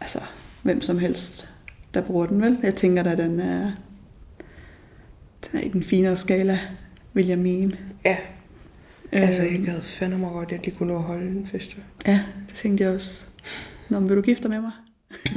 [0.00, 0.18] altså,
[0.62, 1.48] hvem som helst,
[1.94, 2.58] der bruger den, vel?
[2.62, 3.70] Jeg tænker da, den er,
[5.50, 6.58] den er i den finere skala,
[7.14, 7.76] vil jeg mene.
[8.04, 8.16] Ja,
[9.12, 11.46] altså jeg Øhm, gad fandme mig godt, at jeg lige kunne nå at holde en
[11.46, 11.76] fest.
[12.06, 13.24] Ja, det tænkte jeg også.
[13.88, 14.70] Nå, men vil du gifte dig med mig?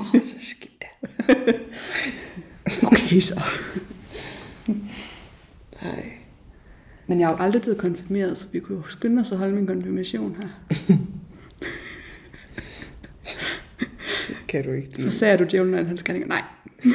[0.00, 0.84] Åh, oh, så skidt.
[3.20, 3.40] Så.
[5.82, 6.12] Nej.
[7.06, 9.54] Men jeg er jo aldrig blevet konfirmeret, så vi kunne jo skynde os at holde
[9.54, 10.48] min konfirmation her.
[14.48, 15.10] Kan du ikke For lide.
[15.10, 16.28] ser du djævlen og alle hans gerninger?
[16.28, 16.42] Nej.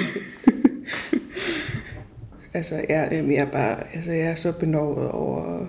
[2.53, 3.95] Altså, jeg, jeg er bare...
[3.95, 5.65] Altså, jeg er så benovet over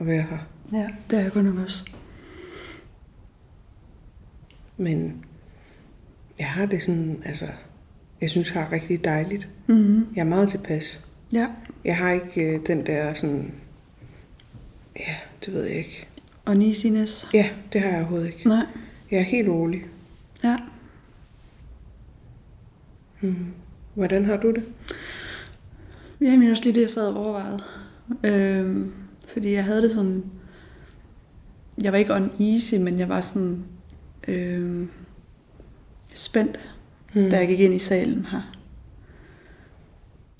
[0.00, 0.38] at være her.
[0.72, 1.84] Ja, det er jeg godt nok også.
[4.76, 5.24] Men
[6.38, 7.46] jeg har det sådan, altså...
[8.22, 9.48] Jeg synes, jeg har rigtig dejligt.
[9.66, 10.06] Mm-hmm.
[10.16, 11.04] Jeg er meget tilpas.
[11.32, 11.46] Ja,
[11.84, 13.54] Jeg har ikke øh, den der sådan...
[14.98, 15.14] Ja,
[15.46, 16.06] det ved jeg ikke.
[16.44, 17.28] og Nisines.
[17.34, 18.48] Ja, det har jeg overhovedet ikke.
[18.48, 18.66] Nej.
[19.10, 19.84] Jeg er helt rolig.
[20.44, 20.56] Ja.
[23.20, 23.46] Mm.
[23.94, 24.64] Hvordan har du det?
[26.20, 27.58] Ja, men også lige det, jeg sad og overvejede.
[28.24, 28.92] Øhm,
[29.28, 30.24] fordi jeg havde det sådan...
[31.82, 33.64] Jeg var ikke uneasy, men jeg var sådan...
[34.28, 34.90] Øhm,
[36.14, 36.60] spændt,
[37.14, 37.30] mm.
[37.30, 38.58] da jeg gik ind i salen her.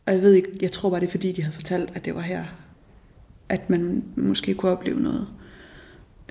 [0.06, 2.14] Og jeg ved ikke, jeg tror bare, det er fordi, de havde fortalt, at det
[2.14, 2.44] var her,
[3.48, 5.28] at man måske kunne opleve noget.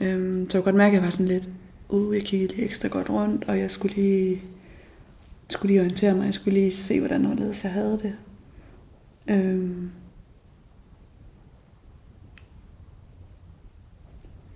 [0.01, 1.49] Øhm, så jeg kunne godt mærke, at jeg var sådan lidt,
[1.89, 4.41] uh, jeg kiggede lige ekstra godt rundt, og jeg skulle lige,
[5.49, 8.15] skulle lige orientere mig, jeg skulle lige se, hvordan overledes jeg havde det.
[9.27, 9.91] Øhm,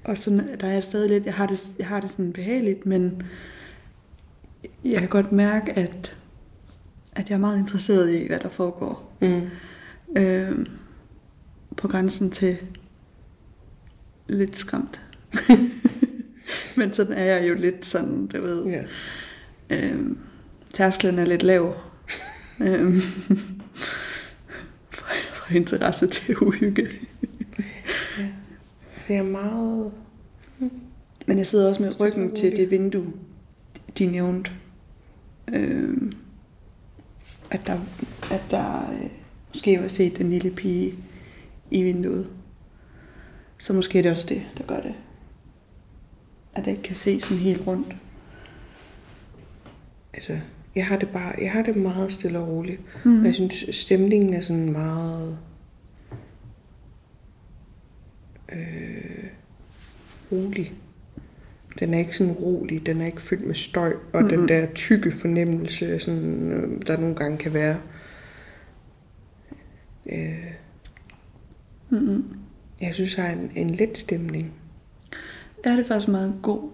[0.03, 2.85] og sådan, der er jeg stadig lidt, jeg har det, jeg har det sådan behageligt,
[2.85, 3.21] men
[4.85, 6.17] jeg kan godt mærke, at,
[7.15, 9.17] at jeg er meget interesseret i, hvad der foregår.
[9.21, 9.41] Mm.
[10.17, 10.65] Øh,
[11.77, 12.57] på grænsen til
[14.27, 15.01] lidt skræmt.
[16.77, 18.65] men sådan er jeg jo lidt sådan, du ved.
[18.65, 18.83] Ja.
[19.69, 19.99] Øh,
[20.73, 21.75] tærsklen er lidt lav.
[22.59, 23.01] øh,
[24.89, 26.87] fra, fra interesse til uhygge.
[29.01, 29.91] Så jeg er meget...
[31.27, 33.13] Men jeg sidder også med ryggen til det vindue,
[33.97, 34.51] de nævnte.
[35.53, 36.11] Øh,
[37.51, 37.79] at der,
[38.31, 39.09] at der øh,
[39.47, 40.95] måske var set den lille pige
[41.71, 42.27] i vinduet.
[43.57, 44.93] Så måske er det også det, der gør det.
[46.55, 47.95] At jeg ikke kan se sådan helt rundt.
[50.13, 50.39] Altså,
[50.75, 52.81] jeg har det bare, jeg har det meget stille og roligt.
[53.05, 53.25] Mm.
[53.25, 55.37] Jeg synes, stemningen er sådan meget...
[58.51, 59.29] Øh,
[60.31, 60.73] rolig.
[61.79, 64.37] Den er ikke sådan rolig, den er ikke fyldt med støj, og mm-hmm.
[64.37, 67.77] den der tykke fornemmelse, sådan, øh, der nogle gange kan være.
[70.05, 70.51] Øh,
[71.89, 72.23] Mm-hmm.
[72.81, 74.53] jeg synes, har en, en let stemning.
[75.65, 76.69] Ja, det er faktisk en meget god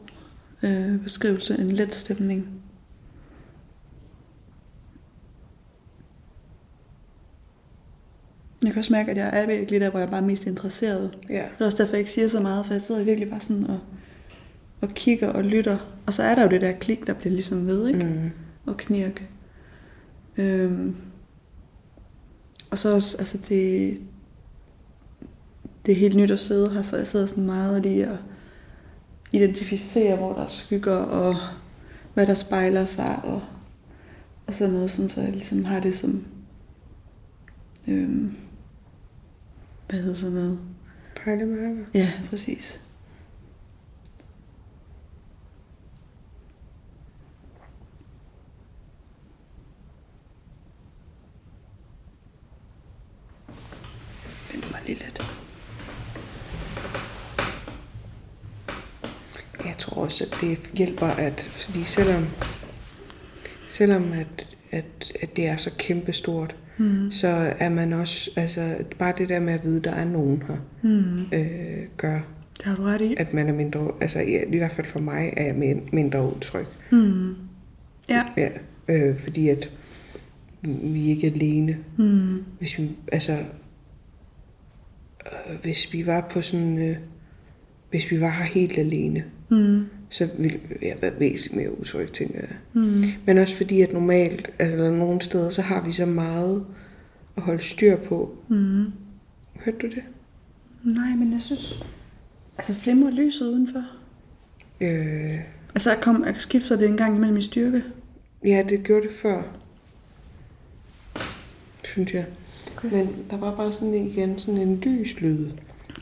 [0.63, 1.59] øh, beskrivelse.
[1.59, 2.47] En let stemning.
[8.63, 11.17] Jeg kan også mærke, at jeg er virkelig der, hvor jeg bare er mest interesseret.
[11.29, 11.35] Ja.
[11.35, 13.63] Det er også derfor, jeg ikke siger så meget, for jeg sidder virkelig bare sådan
[13.63, 13.79] og,
[14.81, 15.77] og kigger og lytter.
[16.05, 18.03] Og så er der jo det der klik, der bliver ligesom ved, ikke?
[18.03, 18.31] Mm.
[18.65, 19.29] Og knirk.
[20.37, 20.95] Øhm.
[22.71, 23.99] Og så også, altså det,
[25.85, 28.17] det er helt nyt at sidde her, så jeg sidder sådan meget lige at
[29.31, 31.35] identificere, hvor der er skygger, og
[32.13, 33.41] hvad der spejler sig, og,
[34.47, 36.25] og sådan noget, sådan, så jeg ligesom har det som,
[37.87, 38.35] øhm,
[39.89, 40.59] hvad hedder sådan noget?
[41.15, 41.85] Pejlemærker.
[41.93, 42.81] Ja, præcis.
[54.51, 55.21] Vent mig lige lidt.
[59.65, 62.23] Jeg tror også, at det hjælper, at fordi selvom,
[63.69, 67.11] selvom at, at, at det er så kæmpestort, mm.
[67.11, 67.27] så
[67.59, 70.57] er man også, altså bare det der med at vide, at der er nogen her,
[70.83, 71.21] Mm.
[71.21, 72.19] øh, gør,
[72.57, 73.15] Det har du ret i.
[73.17, 76.35] at man er mindre, altså i, i hvert fald for mig, er jeg min- mindre
[76.35, 76.65] utryg.
[76.91, 77.35] Mm.
[78.09, 78.23] Ja.
[78.37, 78.49] Ja,
[78.87, 79.69] øh, fordi at
[80.83, 81.77] vi ikke er alene.
[81.97, 82.43] Mm.
[82.59, 83.31] Hvis vi, altså,
[85.25, 86.95] øh, hvis vi var på sådan, øh,
[87.89, 89.85] hvis vi var her helt alene, Mm.
[90.09, 92.49] så ville jeg være væsentligt mere utryg, tænker jeg.
[92.73, 93.03] Mm.
[93.25, 96.65] Men også fordi, at normalt, altså nogle steder, så har vi så meget
[97.37, 98.35] at holde styr på.
[98.47, 98.85] Mm.
[99.65, 100.03] Hørte du det?
[100.83, 101.83] Nej, men jeg synes...
[102.57, 103.83] Altså flimrer lyset udenfor.
[104.81, 105.39] Øh,
[105.75, 107.83] Altså kom, skifter det en gang imellem i styrke.
[108.45, 109.41] ja, det gjorde det før.
[111.83, 112.25] Synes jeg.
[112.77, 112.89] Okay.
[112.91, 115.49] Men der var bare sådan igen sådan en lys lyd,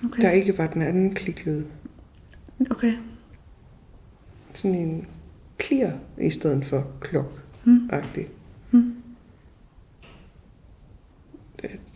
[0.05, 0.21] Okay.
[0.21, 1.63] der ikke var den anden kliklyd.
[2.71, 2.93] Okay.
[4.53, 5.07] Sådan en
[5.63, 7.89] clear i stedet for klok Mm.
[7.91, 8.27] agtig
[8.71, 8.93] Mm.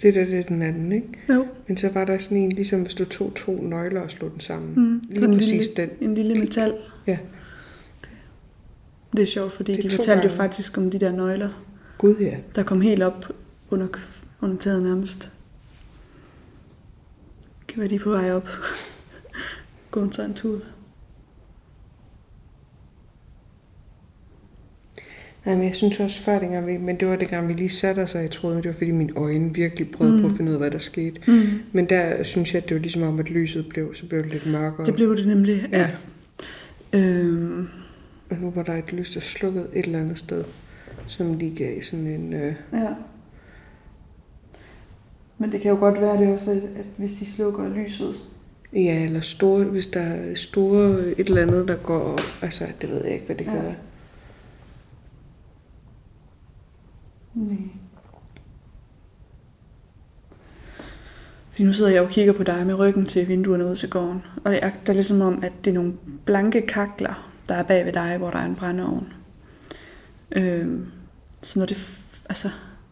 [0.01, 1.07] Det der, det er den anden, ikke?
[1.33, 1.47] Jo.
[1.67, 4.39] Men så var der sådan en, ligesom hvis du tog to nøgler og slog den
[4.39, 4.73] sammen.
[4.75, 5.01] Mm.
[5.09, 5.89] Lige en præcis lille, den.
[6.09, 6.77] En lille metal.
[7.07, 7.17] Ja.
[9.15, 10.35] Det er sjovt, fordi Det de fortalte jo gange.
[10.35, 11.63] faktisk om de der nøgler,
[11.97, 12.37] Gud ja.
[12.55, 13.25] der kom helt op
[13.69, 13.87] under,
[14.41, 15.31] under taget nærmest.
[17.67, 18.47] Kan være de på vej op.
[19.91, 20.59] Gå en sådan tur.
[25.45, 27.69] Nej, men jeg synes også før dengang, vi, men det var det gang, vi lige
[27.69, 30.21] satte os, og jeg troede, det var fordi mine øjne virkelig prøvede mm.
[30.21, 31.21] på at finde ud af, hvad der skete.
[31.27, 31.43] Mm.
[31.71, 34.31] Men der synes jeg, at det var ligesom om, at lyset blev, så blev det
[34.33, 34.85] lidt mørkere.
[34.85, 35.79] Det blev det nemlig, ja.
[36.93, 36.99] Ja.
[36.99, 37.67] Øhm,
[38.29, 40.43] Og nu var der et lys, der slukkede et eller andet sted,
[41.07, 42.33] som lige gav sådan en...
[42.33, 42.87] Øh, ja.
[45.37, 48.15] Men det kan jo godt være det også, at at hvis de slukker lyset,
[48.73, 52.19] ja, eller store, hvis der er store et eller andet, der går...
[52.41, 53.61] Altså, det ved jeg ikke, hvad det kan Ja.
[53.61, 53.75] være.
[57.33, 57.57] Nej.
[61.51, 64.23] Fordi nu sidder jeg og kigger på dig med ryggen til vinduerne ud til gården.
[64.43, 65.93] Og det er, der er ligesom om, at det er nogle
[66.25, 69.13] blanke kakler, der er bag ved dig, hvor der er en brændeovn.
[70.31, 70.85] Øhm,
[71.41, 71.77] så når det,
[72.29, 72.49] altså,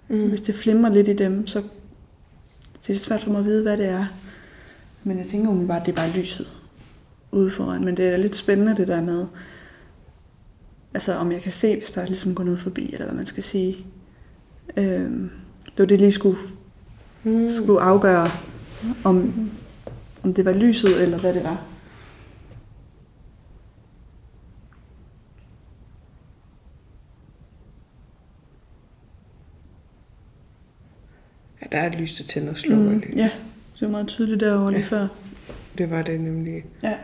[0.07, 0.29] mm.
[0.29, 1.59] hvis det flimrer lidt i dem, så
[2.81, 4.05] det er det svært for mig at vide, hvad det er.
[5.03, 6.47] Men jeg tænker umiddelbart, at det er bare lyset
[7.31, 7.85] ude foran.
[7.85, 9.25] Men det er lidt spændende det der med,
[10.93, 13.43] altså om jeg kan se, hvis der ligesom går noget forbi, eller hvad man skal
[13.43, 13.85] sige.
[14.77, 15.11] Øh,
[15.65, 16.37] det var det, lige skulle,
[17.23, 17.49] mm.
[17.49, 18.29] skulle afgøre,
[19.03, 19.49] om,
[20.23, 21.65] om det var lyset eller hvad det var.
[31.61, 32.91] Ja, der er et lys, der tænder og slukker.
[32.91, 33.29] Mm, ja,
[33.73, 34.77] det var meget tydeligt derovre ja.
[34.77, 35.07] lige før.
[35.77, 36.65] Det var det nemlig.
[36.83, 36.97] Ja.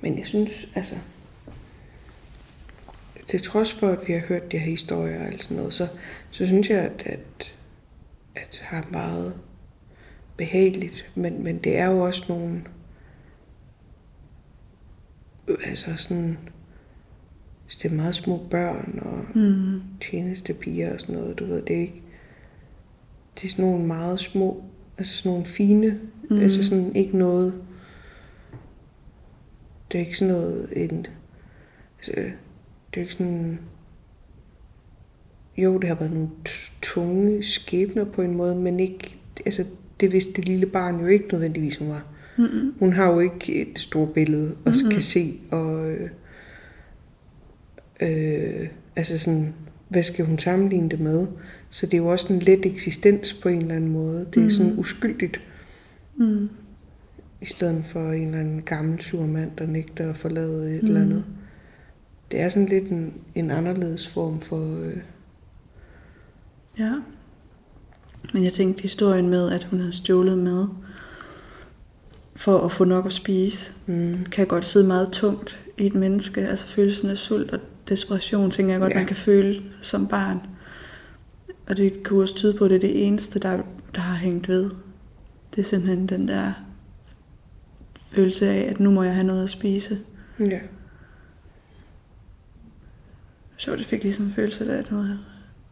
[0.00, 0.96] Men jeg synes, altså,
[3.32, 5.88] til trods for, at vi har hørt de her historier og alt sådan noget, så,
[6.30, 7.54] så synes jeg, at, at,
[8.34, 9.34] at har meget
[10.36, 12.62] behageligt, men, men det er jo også nogle,
[15.48, 16.38] altså sådan,
[17.68, 19.80] det er meget små børn og Mm.
[20.00, 22.02] tjenestepiger og sådan noget, du ved, det er ikke,
[23.34, 24.64] det er sådan nogle meget små,
[24.98, 26.38] altså sådan nogle fine, mm.
[26.38, 27.54] altså sådan ikke noget,
[29.92, 31.06] det er ikke sådan noget, en,
[31.98, 32.30] altså,
[32.94, 33.58] det er ikke sådan,
[35.58, 36.28] jo, det har været nogle
[36.82, 39.64] tunge skæbner på en måde, men ikke, altså,
[40.00, 42.06] det vidste det lille barn jo ikke nødvendigvis, hun var.
[42.38, 42.74] Mm-mm.
[42.78, 44.90] Hun har jo ikke et stort billede, og Mhm.
[44.90, 46.10] kan se, og øh,
[48.02, 49.54] øh, altså sådan,
[49.88, 51.26] hvad skal hun sammenligne det med?
[51.70, 54.26] Så det er jo også en let eksistens på en eller anden måde.
[54.34, 55.40] Det er sådan uskyldigt,
[56.16, 56.48] Mm.
[57.42, 60.88] i stedet for en eller anden gammel sur mand, der nægter at forlade et mm.
[60.88, 61.24] eller andet.
[62.32, 64.80] Det er sådan lidt en, en anderledes form for...
[64.84, 64.96] Øh,
[66.78, 66.92] Ja.
[68.34, 70.66] Men jeg tænkte historien med, at hun havde stjålet mad
[72.36, 76.48] for at få nok at spise, mm, kan godt sidde meget tungt i et menneske.
[76.48, 78.98] Altså følelsen af sult og desperation, tænker jeg godt, Ja.
[78.98, 80.40] man kan føle som barn.
[81.68, 83.62] Og det kunne også tyde på, at det er det eneste, der,
[83.94, 84.70] der har hængt ved.
[85.54, 86.52] Det er simpelthen den der
[88.12, 89.98] følelse af, at nu må jeg have noget at spise.
[90.40, 90.58] ja.
[93.62, 95.20] Så det fik ligesom en følelse af, at noget havde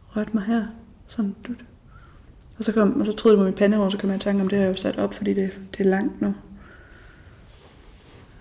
[0.07, 0.65] rørt mig her.
[1.07, 1.53] Sådan, du.
[2.57, 4.41] Og så, kom, og så troede det var mit pandehår, så kom jeg i tanke
[4.41, 6.27] om, det har jeg jo sat op, fordi det, det er langt nu.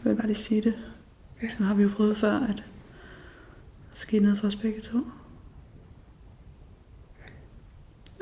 [0.05, 0.75] Jeg vil bare lige sige det.
[1.43, 1.49] Ja.
[1.59, 2.63] Nu har vi jo prøvet før, at der
[3.95, 4.99] skete noget for os begge to.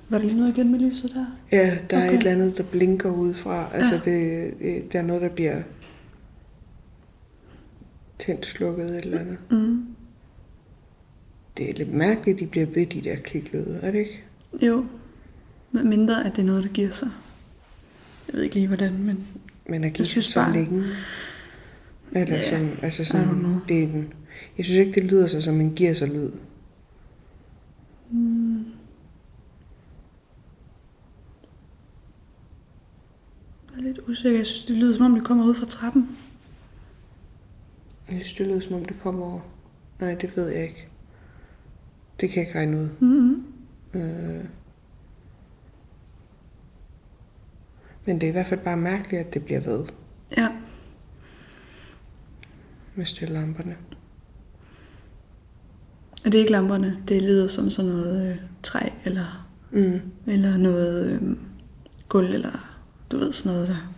[0.09, 1.27] Var der lige noget igen med lyset der?
[1.53, 2.07] Ja, der okay.
[2.07, 3.69] er et eller andet, der blinker udefra.
[3.73, 5.63] Altså, det, det, der er noget, der bliver
[8.19, 9.39] tændt, slukket et eller andet.
[9.51, 9.98] Mm.
[11.59, 14.23] Det er lidt mærkeligt, at de bliver ved de der kliklyde, er det ikke?
[14.67, 14.87] Jo.
[15.73, 17.09] Med mindre, at det er noget, der giver sig.
[18.29, 19.27] Jeg ved ikke lige, hvordan, men
[19.69, 20.85] Men at give sig så bare- længe.
[22.13, 24.13] Eller Ja, som, altså sådan, det er en,
[24.59, 26.31] jeg synes ikke, det lyder så som en giver sig lyd.
[28.11, 28.65] Mm.
[33.71, 34.39] Jeg er lidt usikker.
[34.39, 36.09] Jeg synes, det lyder som om, det kommer ud fra trappen.
[38.11, 39.41] Jeg synes, det lyder som om, det kommer over.
[40.01, 40.88] Nej, det ved jeg ikke.
[42.21, 42.89] Det kan jeg ikke regne ud.
[43.01, 43.45] Mm-hmm.
[43.95, 44.45] Øh.
[48.05, 49.85] Men det er i hvert fald bare mærkeligt, at det bliver ved
[50.37, 50.49] Ja.
[52.95, 53.77] med støllamperne.
[56.25, 56.99] Og det er ikke lamperne.
[57.09, 60.01] Det lyder som sådan noget øh, træ, eller, Mm.
[60.27, 61.37] eller noget øh,
[62.09, 62.79] gulv, eller
[63.11, 63.95] du ved sådan noget der.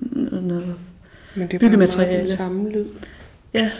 [0.00, 0.74] Noget, noget.
[1.36, 2.84] Men det er bare meget den samme lyd.
[3.54, 3.70] Ja.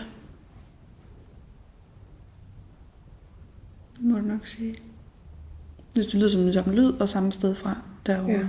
[4.02, 4.74] Må du nok sige.
[5.96, 8.32] Det lyder som den samme lyd, og samme sted fra derovre.
[8.32, 8.46] Ja.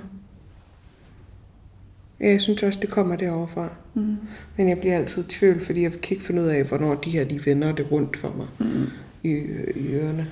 [2.19, 3.69] Ja, jeg synes også, det kommer derovre fra.
[3.93, 4.15] Mm.
[4.57, 7.09] Men jeg bliver altid i tvivl, fordi jeg kan ikke finde ud af, hvornår de
[7.09, 8.85] her de vender det rundt for mig Mm.
[9.23, 9.29] i,
[9.75, 10.27] i ørerne.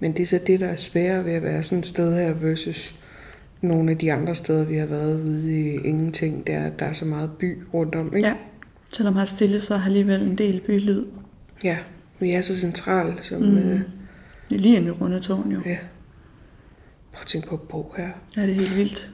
[0.00, 2.32] Men det er så det, der er sværere ved at være sådan et sted her
[2.34, 2.94] versus
[3.60, 6.46] nogle af de andre steder, vi har været ude i ingenting.
[6.46, 8.28] Det er, at der er så meget by rundt om, ikke?
[8.28, 8.34] Ja.
[8.92, 11.06] Selvom har stille, så har alligevel en del bylyd.
[11.64, 11.78] ja.
[12.20, 13.40] Vi er så central, som...
[13.42, 13.48] Mm.
[13.48, 13.56] Mm.
[13.58, 13.80] Øh,
[14.50, 15.60] Det er lige inde ved Rundetårn jo.
[15.66, 15.78] ja.
[17.12, 18.10] Prøv at tænke på at bo her.
[18.36, 19.10] Ja, det er helt vildt.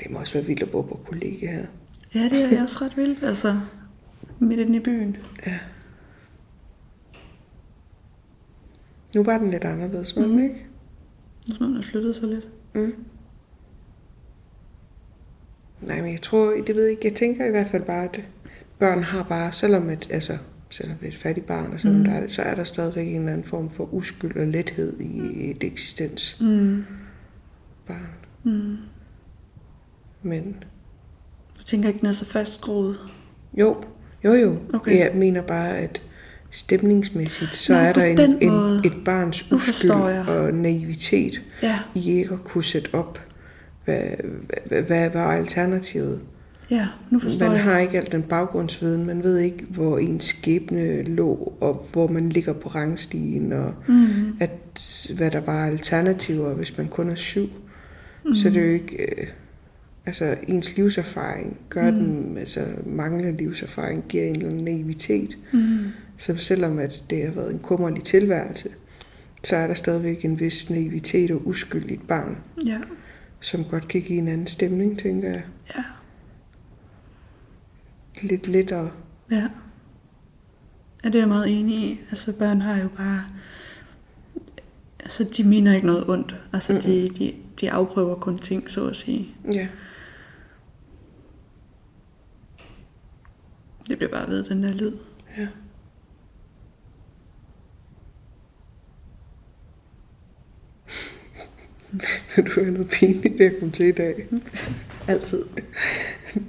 [0.00, 1.66] Det må også være vildt at bo på kollega her.
[2.14, 3.60] Ja, det er også ret vildt, altså.
[4.38, 5.16] Midt inde i byen.
[5.46, 5.58] Ja.
[9.14, 10.42] Nu var den lidt anderledes, var den Mhm.
[10.44, 10.66] ikke?
[11.60, 12.48] Nu er den flyttet sig lidt.
[12.74, 12.94] Mm.
[15.80, 18.20] Nej, men jeg tror, det ved jeg ikke, jeg tænker i hvert fald bare, at
[18.78, 20.38] børn har bare, selvom et, altså,
[20.70, 22.04] selvom det er et fattigt barn, og selvom Mm.
[22.04, 25.50] der er, så er der stadigvæk en eller anden form for uskyld og lethed i
[25.50, 26.86] et eksistensbarn.
[28.44, 28.50] Mm.
[28.52, 28.76] Mm.
[30.22, 30.44] Men
[31.58, 32.98] Jeg tænker ikke, den er så fastgroet.
[33.58, 33.76] jo,
[34.24, 34.98] jo jo, Okay.
[34.98, 36.02] jeg mener bare, at
[36.50, 38.52] stemningsmæssigt, så Nå, er der en, en,
[38.84, 39.90] et barns uskyld
[40.28, 43.20] og naivitet Ja, i ikke at kunne sætte op,
[43.86, 44.00] hvad,
[44.66, 46.20] hvad, hvad var alternativet?
[46.70, 47.64] ja, nu forstår Man jeg.
[47.64, 52.28] har ikke al den baggrundsviden, man ved ikke, hvor ens skæbne lå, og hvor man
[52.28, 54.36] ligger på rangstigen, og Mm.
[54.40, 54.50] at,
[55.16, 57.46] hvad der var alternativer, hvis man kun er syv.
[58.24, 58.34] Mm.
[58.34, 59.02] Så det er jo ikke...
[59.20, 59.26] Øh,
[60.08, 61.96] Altså ens livserfaring gør mm.
[61.96, 65.38] den, altså manglende livserfaring giver en eller anden naivitet.
[65.52, 65.78] Mm.
[66.18, 68.68] Så selvom at det har været en kummerlig tilværelse,
[69.44, 72.78] så er der stadigvæk en vis naivitet og uskyldigt barn, Ja.
[73.40, 75.44] Som godt kan give en anden stemning, tænker jeg.
[75.76, 75.82] Ja.
[78.22, 78.90] Lidt lettere.
[79.30, 79.48] Ja.
[81.04, 82.00] Ja, det er jeg meget enig i.
[82.10, 83.24] Altså børn har jo bare...
[85.00, 86.36] Altså de mener ikke noget ondt.
[86.52, 86.82] Altså Mm-mm.
[86.84, 89.34] de, de, de afprøver kun ting, så at sige.
[89.52, 89.68] Ja.
[93.88, 94.96] Det bliver bare ved, den der lyd.
[95.38, 95.48] Ja.
[102.46, 104.26] du er noget pinligt, jeg kom til i dag.
[105.08, 105.42] Altid.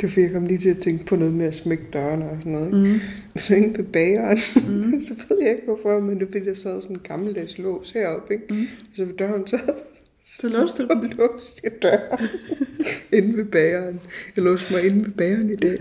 [0.02, 2.38] Det fordi, jeg kom lige til at tænke på noget med at smække dørene og
[2.40, 2.68] sådan noget.
[2.68, 2.94] Ikke?
[2.94, 3.00] Mm.
[3.36, 5.02] Og så inde ved bageren, mm.
[5.08, 8.34] så ved jeg ikke hvorfor, men det der sad sådan en gammeldags lås heroppe.
[8.34, 8.46] Ikke?
[8.50, 8.68] Mm.
[8.96, 9.60] Så ved døren, så,
[10.26, 12.20] Så låste du så låste jeg døren
[13.12, 14.00] inde ved bageren.
[14.36, 15.80] Jeg låste mig inde ved bageren i dag.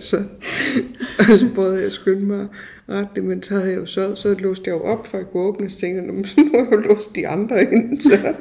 [0.00, 0.16] Så,
[1.18, 2.46] og så prøvede jeg at skynde mig
[2.88, 5.30] ret det, men så havde jeg jo så, så låste jeg jo op, for at
[5.30, 8.00] kunne åbne, så tænkte jeg, "Nå, men så må jeg jo låse de andre ind,
[8.00, 8.34] så,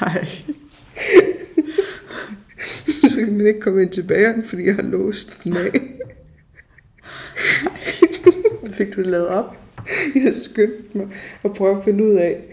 [0.00, 0.28] Nej.
[3.10, 5.80] så kan man ikke komme ind til bageren, fordi jeg har låst den af.
[8.72, 9.60] Fik du det lavet op?
[10.14, 11.08] Jeg skyndte mig
[11.44, 12.44] at prøve at finde ud af,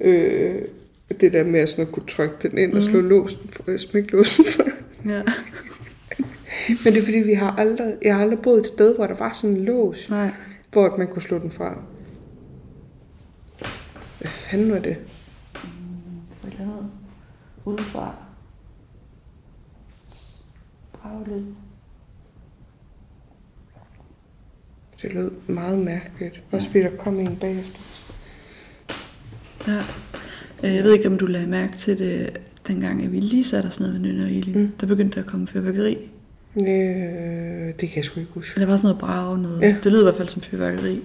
[0.00, 0.54] øh,
[1.20, 4.12] det der med at, sådan at kunne trykke den ind og slå låsen, for, smække
[4.12, 4.62] låsen for.
[5.08, 5.22] Ja.
[6.84, 9.14] Men det er fordi, vi har aldrig, jeg har aldrig boet et sted, hvor der
[9.14, 10.30] var sådan en lås, Nej.
[10.72, 11.80] hvor man kunne slå den fra.
[14.18, 14.90] Hvad fanden var det?
[14.90, 14.98] Et
[16.44, 16.90] eller andet
[17.64, 18.14] udefra.
[20.94, 21.42] Draglyd.
[25.02, 26.42] Det lød meget mærkeligt.
[26.52, 27.80] Også fordi der kom en bagefter.
[29.66, 29.78] Ja.
[30.64, 33.66] Øh, Jeg ved ikke, om du lagde mærke til det, dengang at vi lige satte
[33.66, 34.52] os ned ved Nynne og Eli.
[34.54, 34.60] Mm.
[34.60, 34.70] Mm.
[34.80, 36.10] Der begyndte der at komme fyrværkeri.
[36.56, 38.56] Øh, det kan jeg sgu ikke huske.
[38.56, 39.60] Eller var sådan noget brag noget.
[39.60, 39.76] Ja.
[39.82, 41.02] Det lød i hvert fald som fyrværkeri.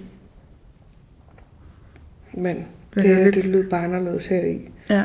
[2.34, 4.68] Men det, hørte det lød bare anderledes her i.
[4.90, 5.04] Ja.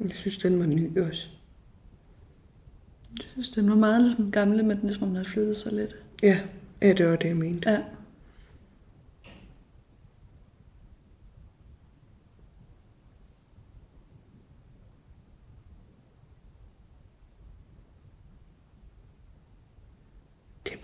[0.00, 1.28] Jeg synes, den var ny også.
[3.18, 5.96] Jeg synes, den var meget ligesom gamle, men ligesom om den havde flyttet sig lidt.
[6.22, 6.40] Ja,
[6.82, 7.70] ja det var det, jeg mente.
[7.70, 7.82] Ja.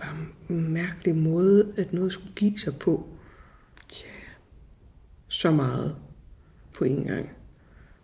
[0.02, 0.16] Bare
[0.48, 3.08] en mærkelig måde, at noget skulle give sig på.
[3.88, 4.08] Tja.
[5.28, 5.96] Så meget
[6.74, 7.28] på en gang.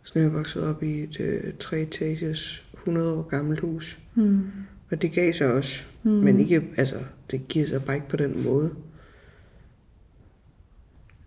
[0.02, 3.98] Så jeg vokset op i et øh, tre etages, 100 år gammelt hus.
[4.14, 4.42] Mm.
[4.90, 5.84] Og det gav sig også.
[6.02, 6.10] Mm.
[6.10, 6.16] Mm.
[6.16, 8.74] Men ikke, altså, det giver sig bare ikke på den måde.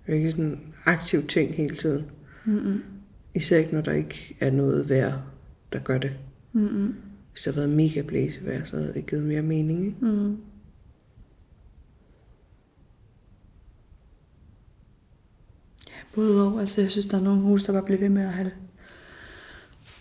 [0.05, 2.05] Det er ikke sådan en aktiv ting hele tiden.
[2.45, 2.81] Mm-mm.
[3.35, 5.21] Især ikke, når der ikke er noget vejr,
[5.73, 6.13] der gør det.
[6.53, 6.95] Mm-mm.
[7.31, 9.85] Hvis der havde været mega blæsevejr, så havde det givet mere mening.
[9.85, 9.97] Ikke?
[10.01, 10.37] Mm.
[16.15, 16.59] Både og.
[16.59, 18.51] Altså, jeg synes, der er nogle huse, der bare bliver ved med at have,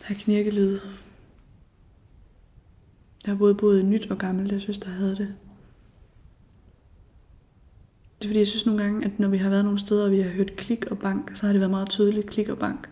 [0.02, 0.78] have knirkelyd.
[3.24, 5.34] Jeg har både boet i nyt og gammelt, jeg synes, der havde det.
[8.18, 10.10] Det er fordi, jeg synes nogle gange, at når vi har været nogle steder, og
[10.10, 12.88] vi har hørt klik og bank, så har det været meget tydeligt klik og bank.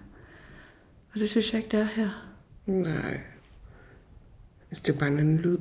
[1.14, 2.08] Og det synes jeg ikke, det er her.
[2.66, 3.20] Nej.
[4.70, 5.58] Altså, det er bare en anden lyd.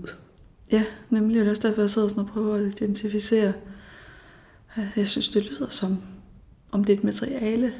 [0.72, 1.39] Ja, nemlig.
[1.39, 3.53] Og det er også derfor, jeg sidder sådan og prøver at identificere.
[4.95, 5.97] Jeg synes, det lyder som,
[6.76, 7.74] om det er et materiale.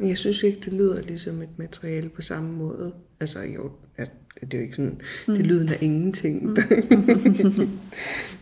[0.00, 2.92] Jeg synes ikke, det lyder ligesom et materiale på samme måde.
[3.20, 5.34] Altså jo, at, det er jo ikke sådan, mm.
[5.34, 6.42] det lyder af ingenting.
[6.44, 7.68] Mm.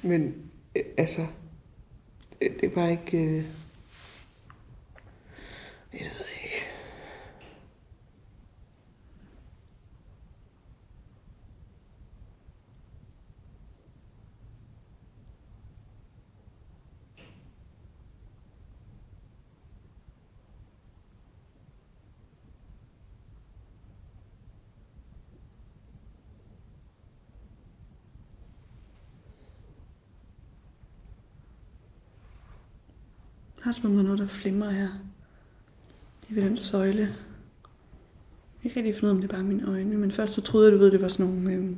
[0.10, 0.34] Men
[0.76, 1.20] øh, altså,
[2.42, 3.44] øh, det er bare ikke...
[33.66, 34.88] Jeg som om, der er noget, der flimrer her.
[36.20, 37.00] Det er ved den søjle.
[37.02, 37.12] Jeg
[38.62, 39.96] kan ikke rigtig finde ud af, om det er bare mine øjne.
[39.96, 41.70] Men først så troede jeg, du ved, det var sådan nogle, øh,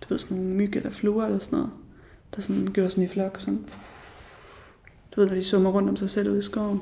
[0.00, 1.72] du ved, sådan nogle myg eller fluer eller sådan noget.
[2.36, 3.40] Der sådan gjorde sådan i flok.
[3.40, 3.66] Sådan.
[5.12, 6.80] Du ved, når de summer rundt om sig selv ude i skoven.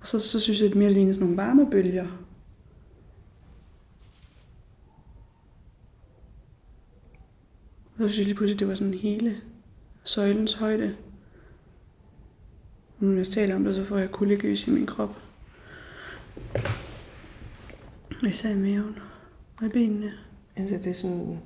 [0.00, 2.06] Og så, så synes jeg, at det mere ligner sådan nogle varmebølger.
[7.86, 9.36] Og så synes jeg lige pludselig, det var sådan hele
[10.08, 10.96] søjlens højde.
[13.00, 15.18] Nu når jeg taler om det, så får jeg kuldegys i min krop.
[18.28, 18.98] Især i maven
[19.60, 20.12] og i benene.
[20.56, 21.38] Altså, det er sådan...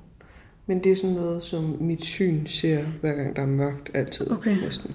[0.67, 4.31] Men det er sådan noget, som mit syn ser, hver gang der er mørkt, altid.
[4.31, 4.61] Okay.
[4.61, 4.95] Næsten.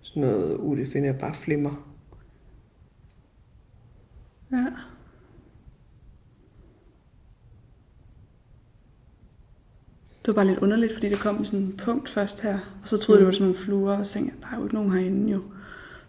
[0.00, 1.94] Sådan noget udefinerbart flimmer.
[4.52, 4.66] Ja.
[10.28, 12.58] Det var bare lidt underligt, fordi det kom i sådan en punkt først her.
[12.82, 14.58] Og så troede jeg, det var sådan nogle fluer, og så tænkte jeg, der er
[14.58, 15.42] jo ikke nogen herinde jo.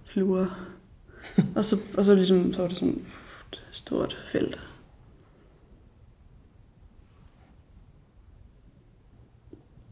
[0.05, 0.69] Fluer.
[1.55, 3.05] og så, og så, ligesom, så var det sådan
[3.53, 4.59] et stort felt.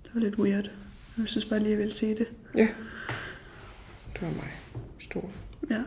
[0.04, 0.70] Det var lidt weird.
[1.18, 2.28] Jeg synes bare lige, jeg ville se det.
[2.56, 2.68] Ja.
[4.14, 4.52] Det var mig.
[5.00, 5.32] Stor.
[5.70, 5.84] Ja.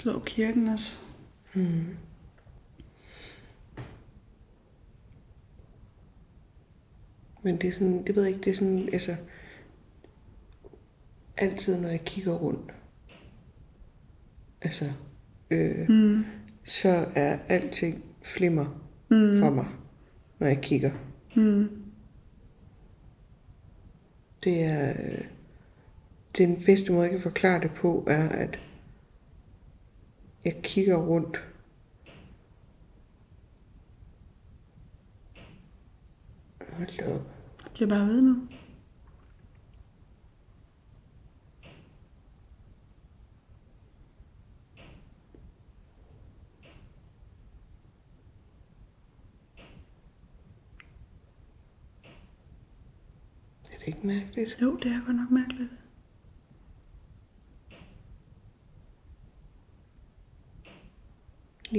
[0.00, 0.98] Slå kirken også.
[1.54, 1.96] Mm.
[7.42, 9.16] Men det er sådan, det ved jeg ikke, det er sådan, altså,
[11.36, 12.72] altid når jeg kigger rundt,
[14.62, 14.84] altså,
[15.50, 16.24] øh, Mm.
[16.64, 18.64] så er alting flimmer
[19.10, 19.38] Mm.
[19.38, 19.66] for mig,
[20.38, 20.90] når jeg kigger.
[21.36, 21.68] Mm.
[24.44, 25.24] Det er, øh,
[26.38, 28.60] den bedste måde, jeg kan forklare det på, er, at
[30.44, 31.46] jeg kigger rundt.
[36.72, 37.26] Hold op.
[37.74, 38.48] Bliv bare ved nu.
[53.72, 54.58] Er det ikke mærkeligt?
[54.62, 55.70] Jo, det er godt nok mærkeligt.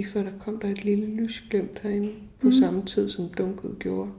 [0.02, 2.52] Lige før der kom der et lille lysglimt herinde på mm.
[2.52, 4.12] samme tid, som dunket gjorde.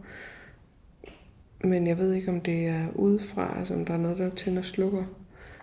[1.64, 4.58] Men jeg ved ikke, om det er udefra, altså om der er noget, der tænder
[4.58, 5.04] og slukker.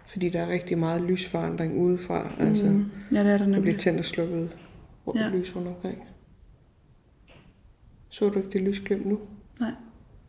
[0.06, 2.24] Fordi der er rigtig meget lysforandring udefra.
[2.40, 2.46] Mm.
[2.46, 2.66] Altså.
[2.66, 3.62] Ja, det er der der nemlig.
[3.62, 4.58] bliver tændt og slukket
[5.16, 5.30] ja.
[5.30, 6.04] lys rundt omkring.
[8.10, 9.20] Så du ikke det lysglimt nu?
[9.60, 9.72] Nej.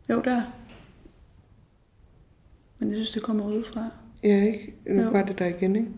[0.09, 0.41] Jo, der.
[2.79, 3.89] Men jeg synes, det kommer udefra.
[4.23, 4.73] Ja, ikke?
[4.89, 5.09] Nu Jo.
[5.09, 5.89] var det der igen, ikke?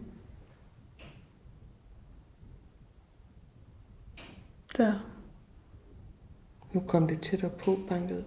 [4.77, 4.99] Der.
[6.73, 8.25] Nu kom det tættere på banket.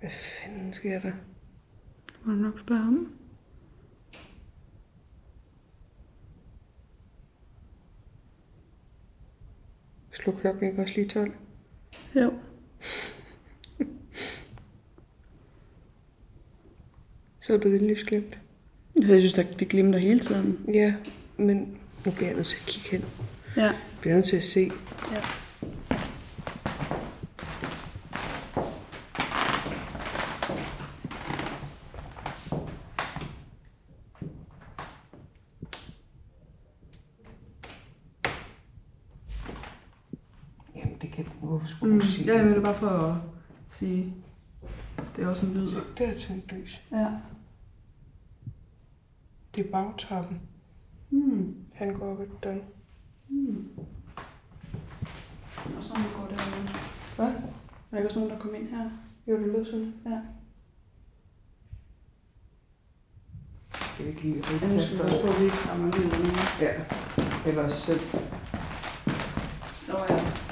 [0.00, 1.12] Hvad fanden sker der?
[2.24, 3.18] Må du nok spørge om.
[10.10, 11.32] Slå klokken ikke også lige 12?
[12.14, 12.32] Jo.
[17.48, 18.38] Så du det lysglimt?
[18.96, 20.58] Jeg synes, at det glimter hele tiden.
[20.74, 20.94] Ja,
[21.36, 21.58] men
[22.06, 23.04] nu bliver jeg nødt til at kigge hen.
[23.56, 23.62] Ja.
[23.62, 24.70] Jeg bliver nødt til at se.
[25.12, 25.20] ja.
[41.02, 41.26] Det
[41.82, 42.00] Mm.
[42.26, 42.54] Ja, jeg det?
[42.54, 43.14] vil bare for at
[43.68, 44.14] sige,
[45.16, 45.66] det er også en lyd.
[45.66, 46.80] Så der er tændt lys.
[46.92, 47.06] Ja.
[49.58, 50.40] Det er bagtrappen.
[51.10, 51.54] Mm.
[51.74, 52.62] Han går op ad den.
[53.28, 53.68] Mm.
[55.76, 56.68] Og så går derude.
[57.16, 57.26] Hvad?
[57.26, 57.32] Er
[57.90, 58.90] der ikke også nogen, der kom ind her?
[59.26, 59.94] Jo, det lød sådan.
[60.06, 60.20] Ja.
[63.94, 65.98] Skal vi ikke lige Jeg nu plads på, at vi ikke har mange.
[66.60, 66.72] Ja.
[67.46, 68.00] Eller os selv.
[69.88, 70.48] Nå ja.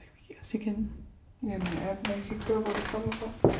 [0.00, 0.92] Skal vi give os igen?
[1.42, 3.50] Jamen, er den ikke ikke høre, hvor det kommer fra?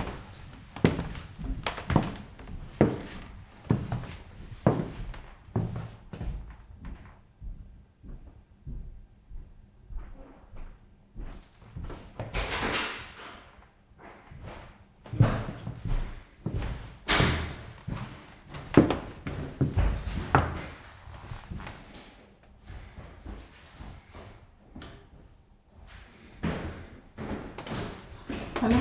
[28.61, 28.77] Hallo?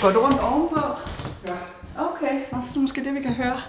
[0.00, 0.80] Går du rundt ovenpå?
[1.46, 1.56] Ja.
[1.96, 3.60] Okay, og så er det måske det, vi kan høre.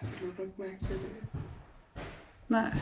[0.00, 1.10] Jeg har du ikke mærke til det.
[2.48, 2.74] Nej.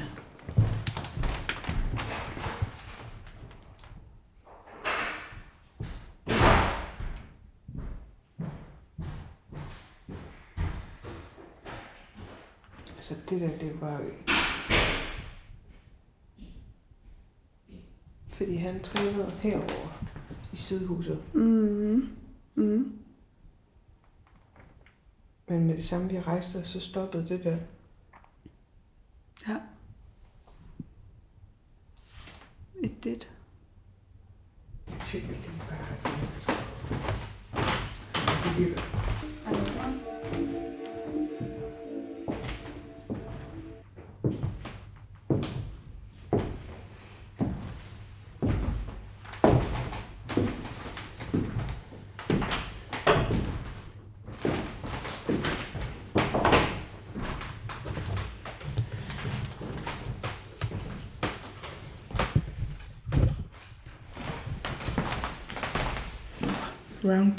[12.97, 14.39] Altså det der, det var jo...
[18.39, 20.05] Fordi han trænede herover
[20.53, 21.18] i Sydhuset.
[21.34, 22.09] Mm.
[22.55, 22.93] Mm.
[25.49, 27.57] Men med det samme, vi rejste, så stoppede det der.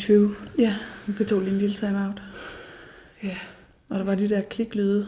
[0.10, 0.36] 20.
[0.58, 2.22] Ja, hun betog lige en lille time-out.
[3.24, 3.38] Ja.
[3.90, 5.08] Og der var de der kliklyde.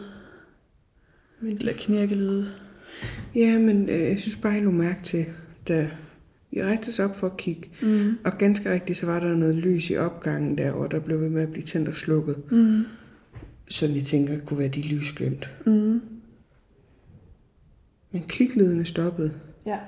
[1.40, 1.60] Men de...
[1.60, 2.46] Eller knirkelyde.
[3.34, 5.26] Ja, men øh, jeg synes bare, jeg lå mærke til,
[5.68, 5.90] da
[6.50, 7.70] vi rejste os op for at kigge.
[7.82, 8.18] Mm.
[8.24, 11.28] Og ganske rigtigt, så var der noget lys i opgangen der, og der blev ved
[11.28, 12.52] med at blive tændt og slukket.
[12.52, 12.84] Mm.
[13.68, 15.50] Som jeg tænker kunne være de lys glemt.
[15.66, 16.00] Mm.
[18.12, 19.34] Men kliklydene stoppede.
[19.66, 19.78] Ja.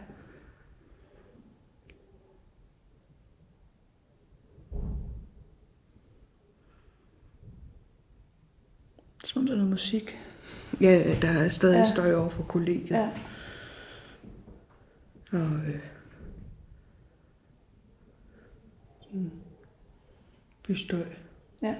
[9.35, 10.19] Der er noget musik.
[10.81, 11.85] Ja, der er stadig Ja.
[11.85, 12.91] støj over for kollegiet.
[12.91, 13.11] Ja.
[15.33, 15.81] Og øh,
[19.01, 19.33] sådan
[20.69, 21.07] bystøj.
[21.63, 21.75] Ja.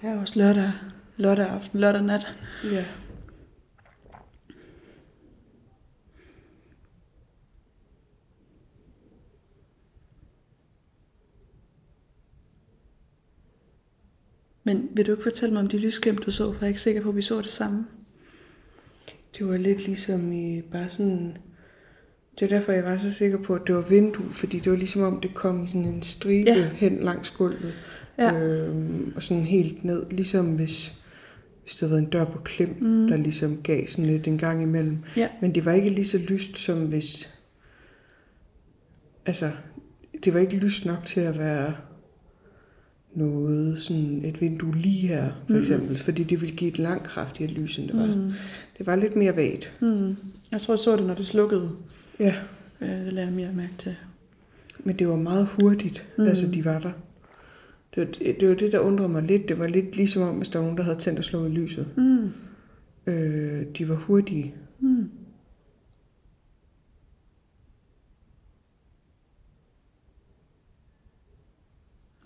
[0.00, 0.72] Det er også lørdag,
[1.16, 2.36] lørdag aften, lørdag nat.
[2.72, 2.84] Ja.
[14.64, 16.44] Men vil du ikke fortælle mig om de lysglimt, du så?
[16.44, 17.86] For jeg er ikke sikker på, at vi så det samme.
[19.38, 21.36] Det var lidt ligesom i bare sådan...
[22.40, 24.78] Det var derfor, jeg var så sikker på, at det var vindue, fordi det var
[24.78, 26.68] ligesom om, det kom i sådan en stribe Ja.
[26.68, 27.74] hen langs gulvet.
[28.18, 28.38] Ja.
[28.38, 30.92] Øhm, og sådan helt ned, ligesom hvis,
[31.62, 33.08] hvis der havde været en dør på klem, mm.
[33.08, 34.98] der ligesom gav sådan lidt en gang imellem.
[35.16, 35.28] Ja.
[35.40, 37.30] Men det var ikke lige så lyst, som hvis...
[39.26, 39.50] Altså,
[40.24, 41.74] det var ikke lyst nok til at være
[43.14, 47.50] noget, sådan et vindue lige her, for eksempel, fordi det ville give et langt kraftigere
[47.52, 48.06] lys, end det var.
[48.14, 48.32] Mm.
[48.78, 49.72] Det var lidt mere vagt.
[49.80, 50.16] Hmm.
[50.52, 51.70] Jeg tror, jeg så det, når det slukkede.
[52.20, 52.34] Ja,
[52.80, 53.94] Øh, Det lader jeg mere mærke til.
[54.84, 56.24] men det var meget hurtigt, mm.
[56.24, 56.90] altså de var der.
[57.94, 59.48] Det var, det var det, der undrede mig lidt.
[59.48, 61.86] Det var lidt ligesom om, hvis der var nogen, der havde tændt og slået lyset.
[61.96, 62.28] Mm.
[63.06, 64.54] Øh, de var hurtige.
[64.80, 65.08] Mm.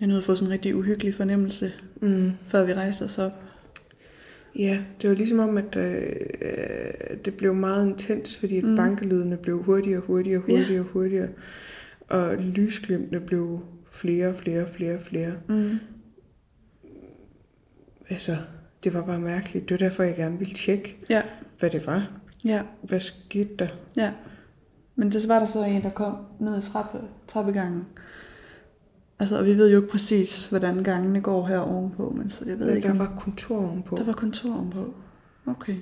[0.01, 2.31] Jeg nåede at få sådan en rigtig uhyggelig fornemmelse, Mm.
[2.47, 3.33] før vi rejste os op.
[4.59, 8.77] Ja, det var ligesom om, at øh, det blev meget intens, fordi mm.
[8.77, 10.57] bankelydene blev hurtigere, hurtigere, Ja.
[10.59, 11.29] hurtigere, hurtigere.
[12.11, 15.33] Og lysglimtene blev flere, flere, flere, flere.
[15.49, 15.79] Mm.
[18.11, 18.37] Altså,
[18.85, 19.69] det var bare mærkeligt.
[19.69, 21.23] Det var derfor, jeg gerne ville tjekke, Ja,
[21.59, 22.11] hvad det var.
[22.45, 23.69] ja, Hvad skete der?
[23.97, 24.13] ja.
[24.97, 27.83] Men det så var der så en, der kom ned i trappe, trappegangen.
[29.21, 32.59] Altså, og vi ved jo ikke præcis, hvordan gangene går her ovenpå, men så jeg
[32.59, 33.97] ved Men ikke, der om var kontor ovenpå.
[33.97, 34.95] der var kontor ovenpå.
[35.47, 35.77] Okay.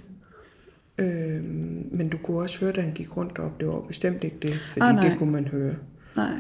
[0.99, 3.61] Øhm, men du kunne også høre, da han gik rundt op.
[3.61, 5.09] Det var bestemt ikke det, fordi Ah, nej.
[5.09, 5.75] det kunne man høre.
[6.17, 6.35] Nej.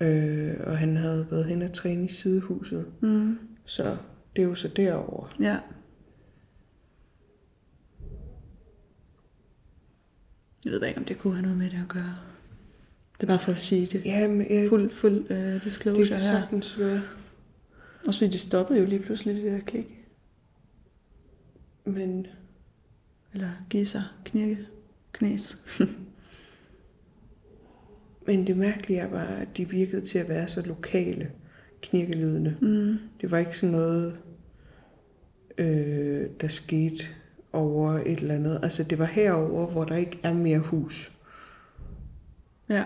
[0.00, 2.86] Øh, og han havde været hen og træne i sidehuset.
[3.00, 3.38] Mm.
[3.64, 3.96] Så
[4.36, 5.28] det er jo så derovre.
[5.40, 5.58] Ja.
[10.64, 12.16] Jeg ved ikke, om det kunne have noget med det at gøre.
[13.20, 14.04] Det er bare for at sige det.
[14.04, 16.40] Ja, men jeg, Fuld, fuld uh, det disclosure kan her.
[16.40, 17.02] sagtens være.
[18.06, 19.86] Og så det stoppede jo lige pludselig det der klik.
[21.84, 22.26] Men
[23.34, 24.58] Eller give sig knirke,
[25.12, 25.56] knæs.
[28.26, 31.30] Men det mærkelige er bare, at de virkede til at være så lokale,
[31.82, 32.56] knirkelydene.
[32.60, 32.98] Mm.
[33.20, 34.16] Det var ikke sådan noget,
[35.58, 37.04] øh, der skete
[37.52, 38.60] over et eller andet.
[38.62, 41.12] Altså, det var herover, hvor der ikke er mere hus.
[42.68, 42.84] Ja.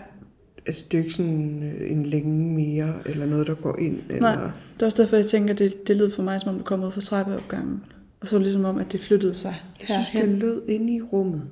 [0.67, 4.01] Altså, det er jo ikke sådan øh, en længe mere, eller noget, der går ind.
[4.09, 4.21] Eller...
[4.35, 6.57] Nej, det er også derfor, jeg tænker, at det, det lød for mig, som om
[6.57, 7.85] det kom ud fra trappeopgangen.
[8.21, 10.31] Og så ligesom om, at det flyttede sig Jeg synes, herhen.
[10.31, 11.43] det lød inde i rummet.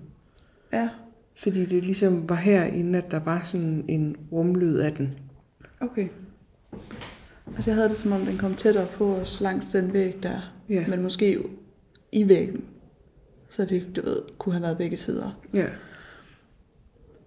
[0.73, 0.89] Ja,
[1.37, 5.11] Fordi det ligesom var herinde, at der var sådan en rumlyd af den.
[5.81, 6.09] okay.
[7.47, 10.53] Og jeg havde det som om, den kom tættere på os langs den væg der.
[10.69, 10.85] Ja.
[10.89, 11.39] Men måske
[12.13, 12.65] i væggen.
[13.51, 15.41] Så det, du ved, kunne have været begge sider.
[15.55, 15.65] Ja.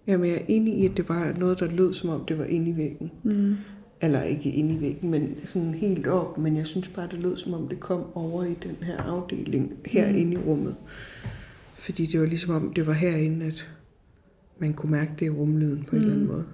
[0.07, 2.45] Jamen, jeg er enig i, at det var noget, der lød, som om det var
[2.45, 3.11] inde i væggen.
[3.23, 3.55] Mm.
[4.01, 6.37] Eller ikke inde i væggen, men sådan helt op.
[6.37, 9.79] Men jeg synes bare, det lød som om, det kom over i den her afdeling,
[9.85, 10.41] herinde mm.
[10.41, 10.75] i rummet.
[11.75, 13.69] Fordi det var ligesom om, det var herinde, at
[14.59, 16.45] man kunne mærke det i rumlyden på en eller anden måde.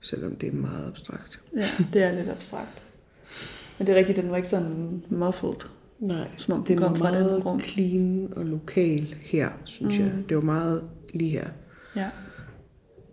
[0.00, 1.40] Selvom det er meget abstrakt.
[1.56, 2.82] Ja, det er lidt abstrakt.
[3.78, 5.68] Men det er rigtigt, den var ikke sådan muffled.
[6.00, 7.60] Nej, Som om den den var kom fra et andet meget rum.
[7.60, 10.04] clean og lokal her, synes mm.
[10.04, 10.24] jeg.
[10.28, 11.48] Det var meget lige her.
[11.96, 12.10] Ja.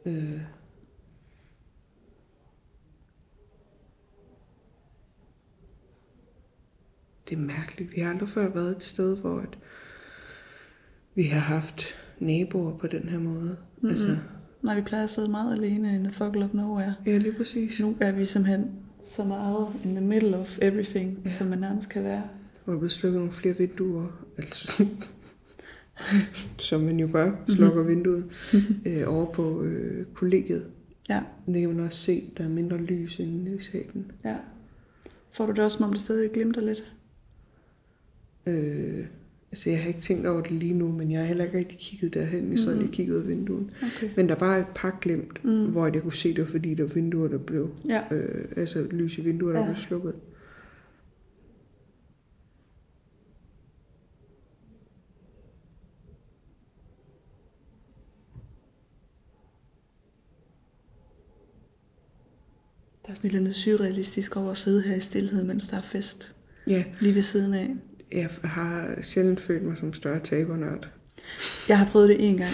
[0.06, 0.42] Øh.
[7.30, 7.96] Det er mærkeligt.
[7.96, 9.58] Vi har aldrig før været et sted, hvor at
[11.16, 11.84] vi har haft
[12.20, 13.42] naboer på den her måde.
[13.42, 13.90] Mm-hmm.
[13.90, 14.18] Altså,
[14.62, 16.96] Nej, vi plejer at sidde meget alene in the fuck of nowhere.
[17.06, 17.80] ja, lige præcis.
[17.80, 18.72] Nu er vi simpelthen
[19.06, 21.30] så meget in the middle of everything, ja.
[21.30, 22.24] som man nærmest kan være.
[22.68, 24.26] Hvor der blev slukket nogle flere vinduer.
[24.38, 24.86] Altså,
[26.60, 27.96] som man jo gør, slukker mm-hmm.
[27.96, 28.26] vinduet
[28.86, 30.66] øh, over på øh, kollegiet.
[31.10, 34.12] Ja, Det kan man også se, der er mindre lys inde i salen.
[34.26, 34.36] ja.
[35.32, 36.84] Får du det også, om det stadig glimter lidt?
[38.48, 39.06] Øh,
[39.52, 41.78] altså, jeg har ikke tænkt over det lige nu, men jeg har heller ikke rigtig
[41.78, 42.52] kigget derhen.
[42.52, 43.68] Jeg sad lige og kiggede ud af vinduet.
[43.98, 44.10] Okay.
[44.18, 45.66] Men der var et par glemt, mm.
[45.66, 47.70] hvor jeg kunne se, det var fordi, der var vinduer, der blev...
[47.90, 48.02] Ja.
[48.12, 49.66] Øh, altså lys i vinduer, der Ja.
[49.66, 50.14] blev slukket.
[63.08, 65.78] Der er sådan et eller andet surrealistisk over at sidde her i stillhed, mens der
[65.78, 66.36] er fest
[66.68, 67.70] Ja, lige ved siden af.
[68.12, 70.90] jeg har sjældent følt mig som større tabernørd.
[71.70, 72.52] Jeg har prøvet det en gang.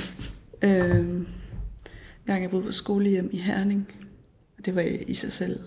[0.61, 1.27] Øh, en
[2.25, 3.87] gang jeg boede på skolehjem i Herning.
[4.57, 5.59] Og det var i sig selv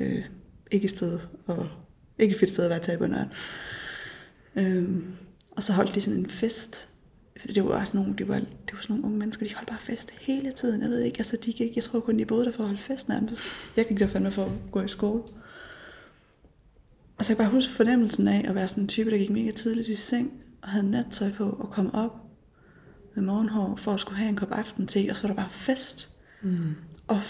[0.00, 0.24] øh,
[0.70, 1.68] ikke et sted, og
[2.18, 3.28] ikke et fedt sted at være tabernørd.
[4.56, 4.88] Øh,
[5.50, 6.88] og så holdt de sådan en fest.
[7.40, 9.68] For Det var sådan nogle, det var, det var sådan nogle unge mennesker, de holdt
[9.68, 10.82] bare fest hele tiden.
[10.82, 12.82] Jeg ved ikke, altså de gik, jeg tror kun de boede der for at holde
[12.82, 13.42] fest nærmest.
[13.76, 15.22] Jeg gik der fandme for at gå i skole.
[17.16, 19.30] Og så kan jeg bare huske fornemmelsen af at være sådan en type, der gik
[19.30, 20.32] mega tidligt i seng,
[20.62, 22.16] og havde nattøj på, og kom op
[23.14, 26.08] med morgenhår, for at skulle have en kop aftente, og så var der bare fest.
[26.42, 26.74] Mm.
[27.06, 27.20] Og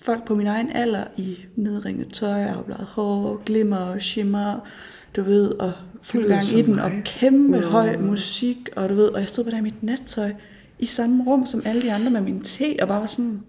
[0.00, 4.68] folk på min egen alder i nedringet tøj, afbladet hår, glimmer og shimmer,
[5.16, 5.72] du ved, og
[6.02, 7.02] fuld gang i den, og mig.
[7.04, 7.62] kæmpe Ja.
[7.62, 10.32] høj musik, og du ved, og jeg stod bare der i mit nattøj,
[10.78, 13.40] i samme rum som alle de andre med min te, og bare var sådan,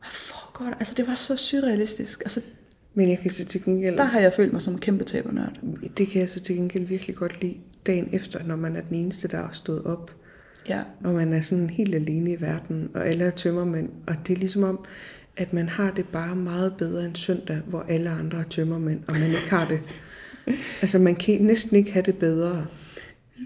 [0.00, 0.74] hvad foregår der?
[0.74, 2.20] Altså, det var så surrealistisk.
[2.20, 2.40] Altså,
[2.94, 3.96] Men jeg kan så til gengæld...
[3.96, 5.60] der har jeg følt mig som en kæmpe tabernørd.
[5.96, 8.96] Det kan jeg så til gengæld virkelig godt lide dagen efter, når man er den
[8.96, 10.14] eneste, der har stået op.
[10.68, 10.80] Ja.
[11.04, 13.90] Og man er sådan helt alene i verden, og alle er tømmermænd.
[14.06, 14.84] Og det er ligesom om,
[15.36, 19.14] at man har det bare meget bedre end søndag, hvor alle andre er tømmermænd, og
[19.14, 19.80] man ikke har det.
[20.82, 22.66] Altså man kan næsten ikke have det bedre,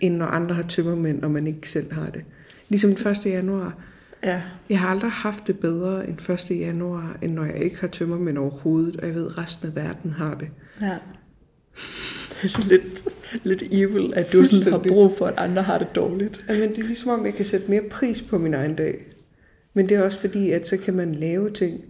[0.00, 2.24] end når andre har tømmermænd, og man ikke selv har det.
[2.68, 3.26] Ligesom den 1.
[3.26, 3.78] januar.
[4.24, 4.42] Ja.
[4.70, 6.58] Jeg har aldrig haft det bedre end 1.
[6.58, 10.10] januar, end når jeg ikke har tømmermænd overhovedet, og jeg ved, at resten af verden
[10.10, 10.48] har det.
[10.82, 10.96] Ja.
[12.28, 13.04] Det er sådan lidt,
[13.44, 16.44] lidt evil, at du sådan har brug for, at andre har det dårligt.
[16.48, 19.04] Jamen, det er ligesom om, jeg kan sætte mere pris på min egen dag.
[19.74, 21.80] Men det er også fordi, at så kan man lave ting,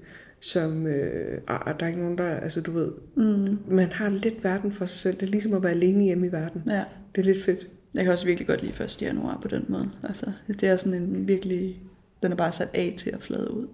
[0.44, 0.86] som...
[0.86, 2.24] Øh, ah, der er ikke nogen, der...
[2.24, 2.92] Altså, du ved...
[3.16, 3.58] Mm.
[3.68, 5.14] Man har lidt verden for sig selv.
[5.14, 6.62] Det er ligesom at være alene hjemme i verden.
[6.68, 6.84] Ja.
[7.14, 7.68] Det er lidt fedt.
[7.94, 9.02] Jeg kan også virkelig godt lide 1.
[9.02, 9.90] januar på den måde.
[10.02, 11.82] Altså, det er sådan en virkelig...
[12.22, 13.68] Den er bare sat af til at flade ud.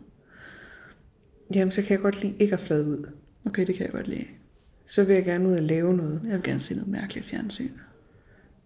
[1.55, 3.11] Jamen, så kan jeg godt lide ikke at flade ud.
[3.47, 4.25] Okay, det kan jeg godt lide.
[4.87, 6.21] Så vil jeg gerne ud og lave noget.
[6.25, 7.71] Jeg vil gerne se noget mærkeligt fjernsyn.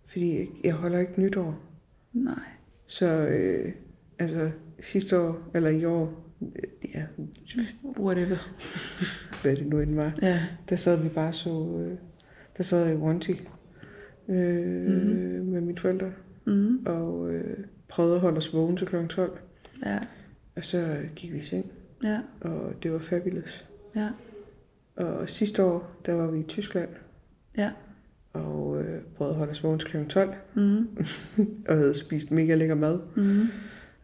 [0.07, 1.61] Fordi jeg holder ikke nytår.
[2.13, 2.35] Nej.
[2.87, 3.73] Så øh,
[4.19, 4.51] altså
[4.81, 6.24] sidste år, eller i år,
[6.95, 7.03] ja,
[7.99, 8.37] Whatever.
[9.43, 10.41] hvad det nu end var, Ja.
[10.69, 11.51] der sad vi bare så,
[11.91, 11.99] øh,
[12.57, 13.31] der sad jeg i Wanty
[14.29, 14.37] øh,
[14.87, 15.47] mm-hmm.
[15.47, 16.13] med mine forældre,
[16.47, 16.79] Mm.
[16.87, 17.57] og øh,
[17.89, 19.07] prøvede at holde os vågen til kl.
[19.07, 19.39] 12.
[19.87, 19.99] Ja.
[20.57, 21.67] Og så gik vi i seng,
[22.05, 22.21] Ja.
[22.41, 23.65] og det var fabulous.
[23.97, 24.09] Ja.
[24.97, 26.89] Og sidste år, der var vi i Tyskland,
[27.57, 27.71] Ja.
[28.33, 30.05] og øh, prøvede at holde os vågen til kl.
[30.09, 30.89] 12, Mm.
[31.69, 33.01] og havde spist mega lækker mad.
[33.17, 33.47] Mm.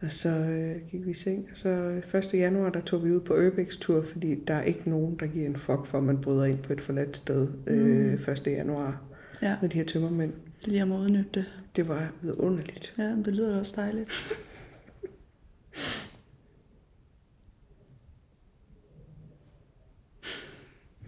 [0.01, 2.33] Og så øh, gik vi i seng, og så øh, 1.
[2.33, 5.55] januar, der tog vi ud på Urbex-tur, fordi der er ikke nogen, der giver en
[5.55, 8.41] fuck for, at man bryder ind på et forladt sted øh, 1.
[8.47, 9.01] januar
[9.41, 9.55] Ja.
[9.61, 10.33] med de her tømmermænd.
[10.59, 11.45] Det lige om at udnytte det.
[11.75, 12.93] Det var vidunderligt.
[12.97, 14.09] Ja, men det lyder også dejligt.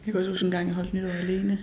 [0.06, 1.60] Jeg kan også huske en gang, jeg holdt nytår alene.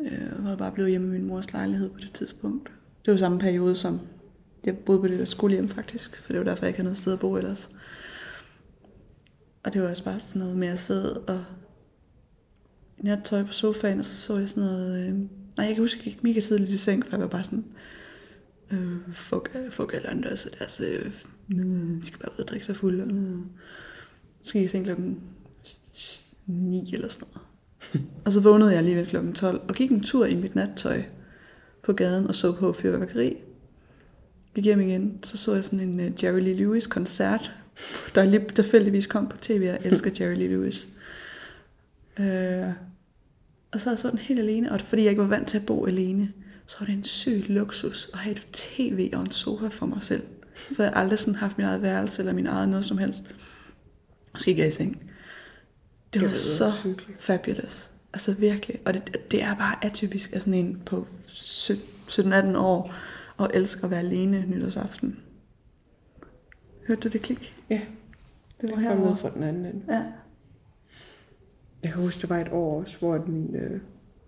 [0.00, 2.72] Øh, og var bare blevet hjemme i min mors lejlighed på det tidspunkt.
[3.04, 4.00] Det var samme periode, som
[4.64, 6.98] jeg boede på det der skolehjem faktisk, for det var derfor, jeg ikke havde noget
[6.98, 7.70] sted at bo ellers.
[9.62, 11.44] Og det var også bare sådan noget med at sidde og
[12.98, 15.08] i nattøj på sofaen, og så så jeg sådan noget...
[15.08, 15.14] Øh...
[15.56, 17.64] Nej, jeg kan huske, jeg gik mega tidligt i seng, for jeg var bare sådan,
[18.72, 21.12] Øh, fuck, fuck alle andre, så deres, øh,
[21.48, 23.00] de skal bare ud og drikke sig fuld.
[23.00, 23.08] Og,
[24.42, 25.20] så skal jeg i seng klokken
[26.46, 27.46] 9 eller sådan noget.
[28.24, 31.02] og så vågnede jeg alligevel klokken 12 og gik en tur i mit nattøj
[31.82, 33.36] på gaden og så på fyrværkeri.
[34.54, 37.52] Gik hjem igen, så så jeg sådan en uh, Jerry Lee Lewis koncert,
[38.14, 39.60] der lige tilfældigvis kom på tv.
[39.64, 40.88] Jeg elsker Jerry Lee Lewis.
[42.18, 42.72] Uh,
[43.72, 45.66] og så jeg så den helt alene, og fordi jeg ikke var vant til at
[45.66, 46.32] bo alene,
[46.66, 50.02] så var det en syg luksus at have et tv og en sofa for mig
[50.02, 50.22] selv.
[50.54, 53.22] For jeg har aldrig sådan haft min eget værelse eller min eget noget som helst.
[54.32, 54.92] Og så gik jeg i seng.
[54.92, 57.22] Det Det var lyder så hyggeligt.
[57.22, 57.90] fabulous.
[58.12, 58.78] Altså virkelig.
[58.84, 62.94] Og det, det er bare atypisk af sådan en på 17-18 år
[63.40, 65.16] og elsker at være alene nytårsaften.
[66.88, 67.54] Hørte du det klik?
[67.70, 67.80] Ja,
[68.60, 69.16] Det var herovre.
[69.16, 69.82] fra den anden ende.
[69.88, 70.02] Ja.
[71.84, 73.80] Jeg kan huske, det var et år også, hvor min, øh,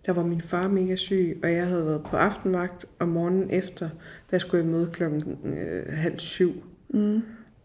[0.07, 3.89] der var min far mega syg, og jeg havde været på aftenvagt, og morgenen efter,
[4.31, 6.53] der skulle jeg møde klokken øh, halv syv
[6.95, 7.21] Mm.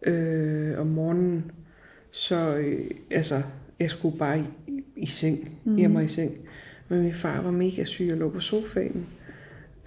[0.08, 1.52] øh, om morgenen.
[2.12, 3.42] Så øh, altså,
[3.80, 5.76] jeg skulle bare i, i, i seng, mm.
[5.76, 6.38] hjemme i seng.
[6.90, 9.08] Men min far var mega syg og lå på sofaen.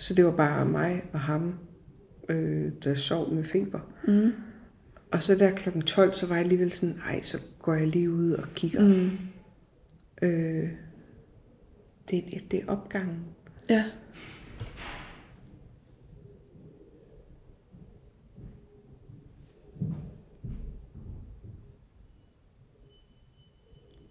[0.01, 1.59] Så det var bare mig og ham,
[2.29, 3.81] øh, der sov med feber.
[4.07, 4.33] Mm.
[5.13, 8.11] Og så der klokken 12, så var jeg alligevel sådan, ej, så går jeg lige
[8.11, 8.87] ud og kigger.
[8.87, 9.11] Mm.
[10.23, 10.71] Øh,
[12.11, 13.25] det, det, det er opgangen.
[13.69, 13.85] Ja.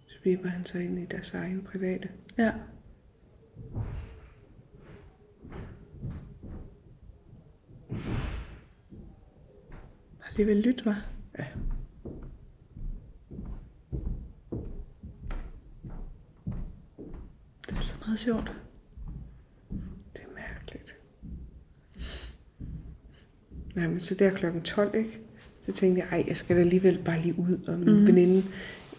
[0.06, 2.08] Så bliver han så ind i deres egen private.
[2.38, 2.52] Ja.
[10.30, 11.06] Alligevel lyt, var.
[11.38, 11.44] Ja.
[17.68, 18.52] Det er så meget sjovt.
[20.12, 20.96] Det er mærkeligt.
[23.74, 25.20] Nej, men så der klokken 12, ikke?
[25.62, 27.58] Så tænkte jeg, ej, jeg skal da alligevel bare lige ud.
[27.68, 28.06] Og min mm.
[28.06, 28.42] veninde,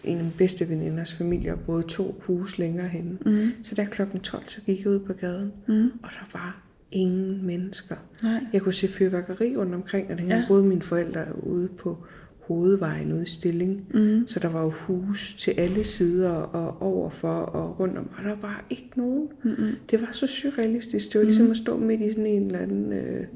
[0.04, 3.18] en af mine bedste veninders familie, boede to huse længere henne.
[3.26, 3.64] Mm.
[3.64, 5.90] Så der klokken 12, så gik jeg ud på gaden, Mm.
[6.02, 6.62] og der var
[6.92, 7.96] ingen mennesker.
[8.22, 8.40] Nej.
[8.52, 10.44] Jeg kunne se fyrværkeri rundt omkring, og det Ja.
[10.48, 12.04] boede mine forældre ude på
[12.40, 13.86] hovedvejen ude i Stilling.
[13.94, 14.26] Mm.
[14.26, 18.28] Så der var jo hus til alle sider og overfor og rundt om, og der
[18.30, 19.28] var bare ikke nogen.
[19.44, 19.70] Mm-mm.
[19.90, 21.12] Det var så surrealistisk.
[21.12, 23.26] Det var ligesom at stå midt i sådan en eller anden øh,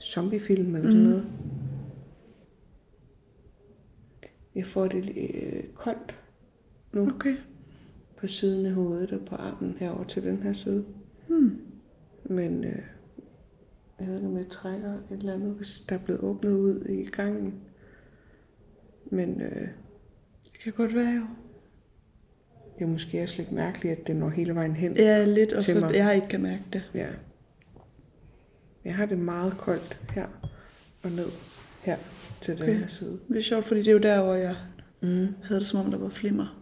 [0.00, 1.08] zombiefilm eller sådan Mm.
[1.08, 1.26] noget.
[4.54, 6.18] Jeg får det øh, koldt
[6.92, 7.34] nu Okay.
[8.16, 10.84] på siden af hovedet og på armen herover til den her side.
[11.28, 11.50] Hmm.
[12.24, 12.78] Men øh,
[14.00, 16.84] jeg ved ikke, om jeg trækker et eller andet, hvis der er blevet åbnet ud
[16.84, 17.54] i gangen.
[19.10, 19.68] Men øh,
[20.52, 21.22] Det kan godt være jo.
[22.78, 24.96] det er måske også lidt mærkeligt, at det når hele vejen hen.
[24.96, 25.94] Ja, lidt, og Til så mig.
[25.94, 26.90] jeg ikke kan mærke det.
[26.94, 27.08] Ja.
[28.84, 30.26] Jeg har det meget koldt her
[31.02, 31.26] og ned
[31.80, 31.96] her
[32.40, 32.78] til den Okay.
[32.78, 33.20] her side.
[33.28, 34.56] Det er sjovt, fordi det er jo der, hvor jeg
[35.02, 35.26] Mm.
[35.44, 36.61] havde det, som om der var flimmer.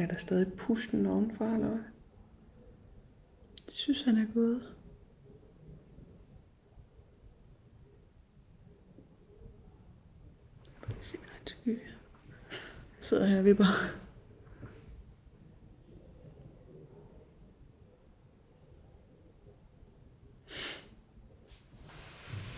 [0.00, 1.78] Er der stadig pusten ovenfor, eller hvad?
[3.66, 4.62] Det synes han er gået.
[11.00, 11.80] Se min egen skygge.
[13.00, 13.64] Sidder her og vipper.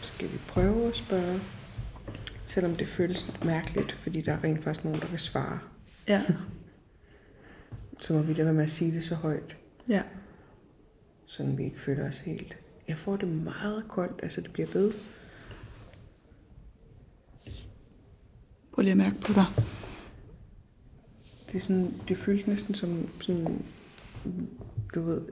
[0.03, 1.41] Skal vi prøve at spørge?
[2.45, 5.59] Selvom det føles lidt mærkeligt, fordi der er rent faktisk nogen, der kan svare.
[6.09, 6.23] Ja,
[8.03, 9.57] Så må vi lade være med at sige det så højt,
[9.89, 10.03] ja.
[11.27, 12.59] så vi ikke føler os helt.
[12.89, 14.93] Jeg får det meget koldt, altså det bliver ved.
[18.73, 19.45] Prøv lige at mærke på dig.
[21.47, 23.65] Det, er sådan, det føles næsten som sådan,
[24.95, 25.23] du ved,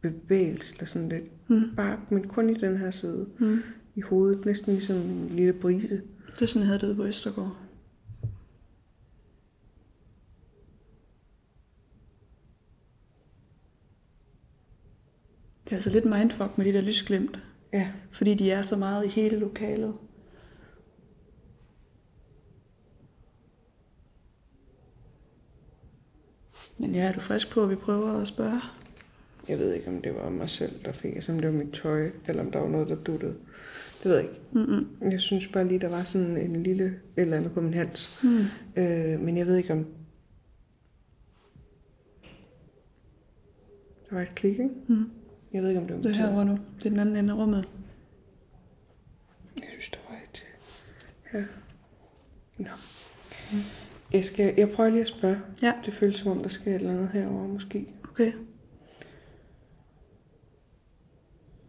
[0.00, 1.50] bevægelse eller sådan lidt.
[1.50, 1.76] Mm.
[1.76, 3.28] Bare, men kun i den her side.
[3.38, 3.62] Mm.
[3.94, 6.02] I hovedet, næsten ligesom en lille brise.
[6.34, 7.56] Det er sådan, jeg havde det ude på Østergaard.
[15.68, 17.38] Det er altså lidt mindfuck med de der lysglimt,
[17.72, 19.94] Ja, fordi de er så meget i hele lokalet.
[26.78, 28.60] Men ja, er du frisk på, at vi prøver at spørge?
[29.48, 31.72] jeg ved ikke, om det var mig selv, der fik, altså om det var mit
[31.72, 33.36] tøj, eller om der var noget, der duttede.
[34.02, 34.40] Det ved jeg ikke.
[34.52, 34.86] Mm-mm.
[35.10, 38.20] Jeg synes bare lige, der var sådan en lille et eller andet på min hals.
[38.22, 38.38] Mm.
[38.76, 39.86] Øh, men jeg ved ikke, om...
[44.10, 44.70] Der var et klik, ikke?
[44.88, 45.04] Mm.
[45.52, 46.58] Jeg ved ikke, om det var Det er herovre nu.
[46.78, 47.68] Det er den anden ende af rummet.
[49.56, 50.44] Jeg synes, der var et...
[51.34, 51.44] Ja.
[52.58, 52.70] Nå.
[54.12, 55.38] Jeg, skal, jeg prøver lige at spørge.
[55.62, 55.72] Ja.
[55.84, 57.86] Det føles som om, der sker et eller andet herovre, måske.
[58.10, 58.32] Okay.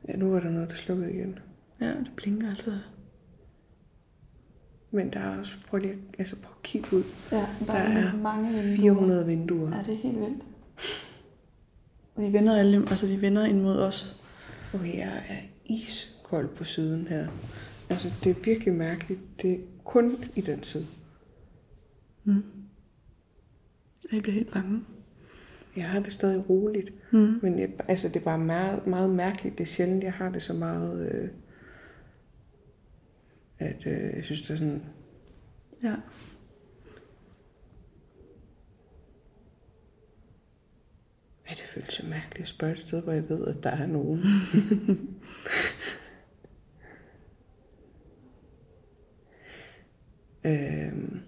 [0.08, 1.40] Ja, nu var der noget, der slukkede igen.
[1.82, 2.78] Ja, det blinker altså.
[4.92, 7.04] Men der er også, prøv lige, at- altså prøv at kigge ud.
[7.32, 9.76] Ja, Der er mange 400 vinduer.
[9.78, 10.44] Ja, det er helt vildt.
[12.20, 14.22] De vender alle, altså de vender ind mod os.
[14.74, 17.28] Okay, jeg er iskold på siden her.
[17.90, 19.22] Altså, det er virkelig mærkeligt.
[19.42, 20.88] Det er kun i den side.
[24.12, 24.82] Jeg bliver helt bange.
[25.76, 27.14] Jeg har det stadig roligt.
[27.14, 27.40] Mm.
[27.42, 29.58] Men jeg, altså, det er bare meget, meget mærkeligt.
[29.58, 31.12] Det er sjældent, jeg har det så meget...
[31.12, 31.30] Øh,
[33.60, 34.84] at øh, jeg synes, det er sådan...
[35.84, 35.96] Ja.
[41.50, 43.86] Ja, det føles så mærkeligt at spørge et sted, hvor jeg ved, at der er
[43.86, 44.20] nogen.
[50.46, 51.20] øhm.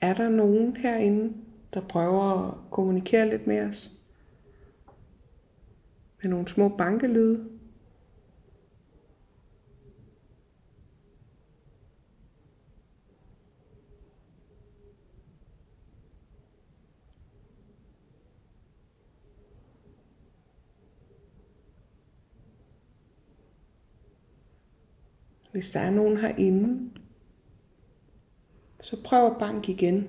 [0.00, 1.36] Er der nogen herinde,
[1.74, 3.90] der prøver at kommunikere lidt med os?
[6.22, 7.55] Med nogle små bankelyde?
[25.56, 26.90] Hvis der er nogen herinde,
[28.80, 30.08] så prøv at banke igen.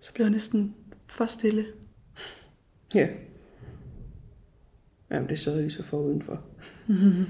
[0.00, 0.76] Så bliver jeg næsten
[1.08, 1.66] for stille.
[2.94, 3.29] Ja.
[5.10, 6.40] Jamen, det sørger de så for udenfor.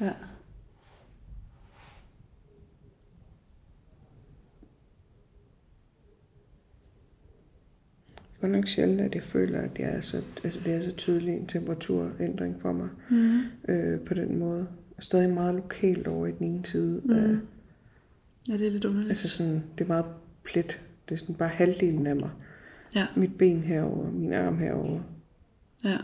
[0.00, 0.12] Ja.
[8.16, 10.80] Det er godt nok sjældent, at jeg føler, at jeg er så, altså, det er
[10.80, 13.40] så tydelig en temperaturændring for mig Mm.
[13.68, 14.58] øh, på den måde.
[14.58, 17.02] Jeg er stadig meget lokalt over i den ene side.
[17.04, 17.10] Mm.
[17.12, 17.36] Af,
[18.48, 19.08] Ja, det er lidt underligt.
[19.10, 20.04] altså sådan, det er meget
[20.44, 20.80] plet.
[21.08, 22.30] Det er sådan bare halvdelen af mig.
[22.94, 23.06] Ja.
[23.16, 25.00] Mit ben herover, min arm herover.
[25.84, 25.96] Ja,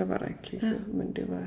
[0.00, 0.72] Der var der ikke klik, Ja.
[0.86, 1.38] men det var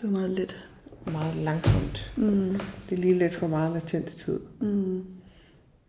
[0.00, 0.68] det var meget let.
[1.06, 2.12] meget langsomt.
[2.16, 2.60] Mm.
[2.88, 4.40] Det er lige lidt for meget latenstid.
[4.60, 5.04] Mm.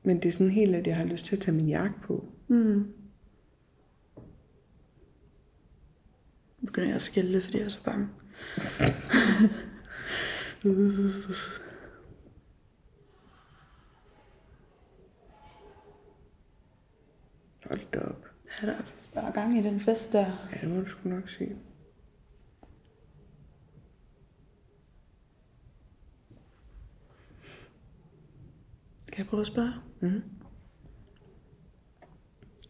[0.04, 2.26] Men det er sådan helt, at jeg har lyst til at tage min jakke på.
[2.48, 2.58] Mm.
[6.60, 8.08] Nu begynder jeg at skælde, fordi jeg er så bange.
[17.66, 18.26] Hold da op.
[18.64, 18.74] Ja,
[19.14, 20.26] der er gang i den fest der.
[20.26, 21.58] Ja, det må du sgu nok sige.
[29.08, 29.74] Kan jeg prøve at spørge?
[30.02, 30.24] Mhm.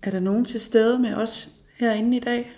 [0.02, 2.52] Er der nogen til stede med os herinde i dag?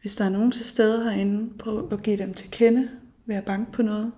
[0.00, 2.90] Hvis der er nogen til stede herinde, prøv at give dem til kende
[3.26, 4.12] ved at banke på noget.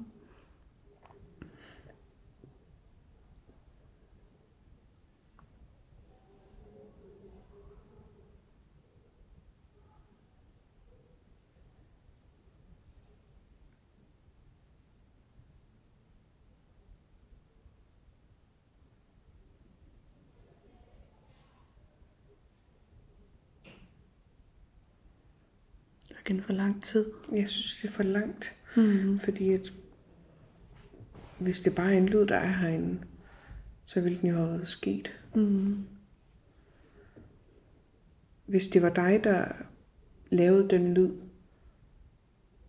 [26.33, 27.07] Igen for lang tid.
[27.33, 28.55] Jeg synes, det er for langt.
[28.77, 29.19] Mm.
[29.19, 29.73] Fordi at
[31.39, 32.99] hvis det bare er en lyd, der er herinde,
[33.87, 35.13] så ville den jo have været sket.
[35.35, 35.85] Mm.
[38.47, 39.49] Hvis det var dig, der
[40.31, 41.13] lavede den lyd,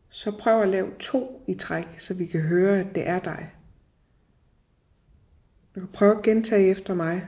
[0.10, 3.54] så prøv at lave to i træk, så vi kan høre, at det er dig.
[5.76, 7.28] Du kan prøve at gentage efter mig.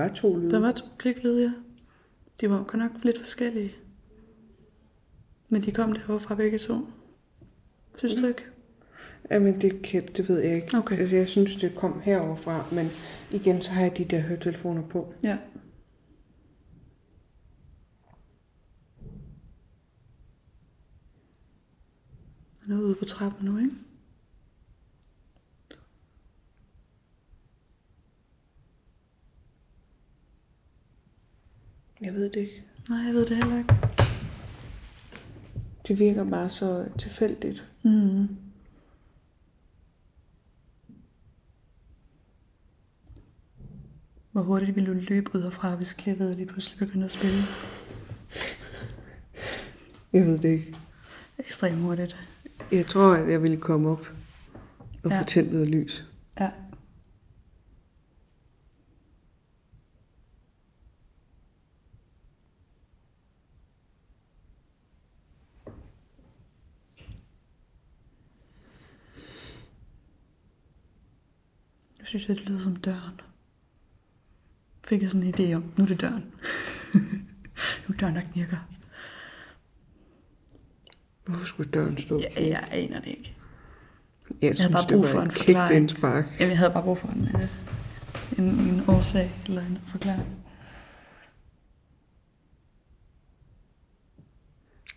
[0.00, 0.50] var to lyde.
[0.50, 1.52] Der var to kliklyde, ja.
[2.40, 3.74] De var godt nok lidt forskellige.
[5.48, 6.86] Men de kom derovre fra begge to.
[7.96, 8.20] Synes mm.
[8.20, 8.22] ja.
[8.22, 8.44] du ikke?
[9.30, 10.76] Jamen, det, kan, det ved jeg ikke.
[10.78, 10.98] Okay.
[10.98, 12.90] Altså, jeg synes, det kom herover fra, men
[13.30, 15.14] igen, så har jeg de der høretelefoner på.
[15.22, 15.38] Ja.
[22.62, 23.70] Han er ude på trappen nu, ikke?
[32.00, 32.62] Jeg ved det ikke.
[32.88, 33.74] Nej, jeg ved det heller ikke.
[35.88, 37.68] Det virker bare så tilfældigt.
[37.82, 38.28] Mm.
[44.32, 47.36] Hvor hurtigt ville du løbe ud herfra, hvis klippet lige pludselig begyndte at spille?
[50.12, 50.76] Jeg ved det ikke.
[51.38, 52.16] Ekstremt hurtigt.
[52.72, 54.12] Jeg tror, at jeg ville komme op
[55.04, 55.20] og Ja.
[55.20, 56.04] få tændt noget lys.
[72.12, 73.20] Jeg synes, at det lyder som døren.
[74.84, 76.24] Fik jeg sådan en idé om, nu er det døren.
[77.88, 78.56] nu er døren, der knirker.
[81.24, 82.20] Hvorfor skulle døren stå?
[82.20, 83.36] Ja, jeg aner det ikke.
[84.42, 85.76] Jeg, havde bare det brug var for en forklaring.
[85.76, 86.24] indspark.
[86.40, 87.48] Jamen, jeg havde bare brug for en, øh,
[88.38, 90.28] en, en årsag eller en forklaring.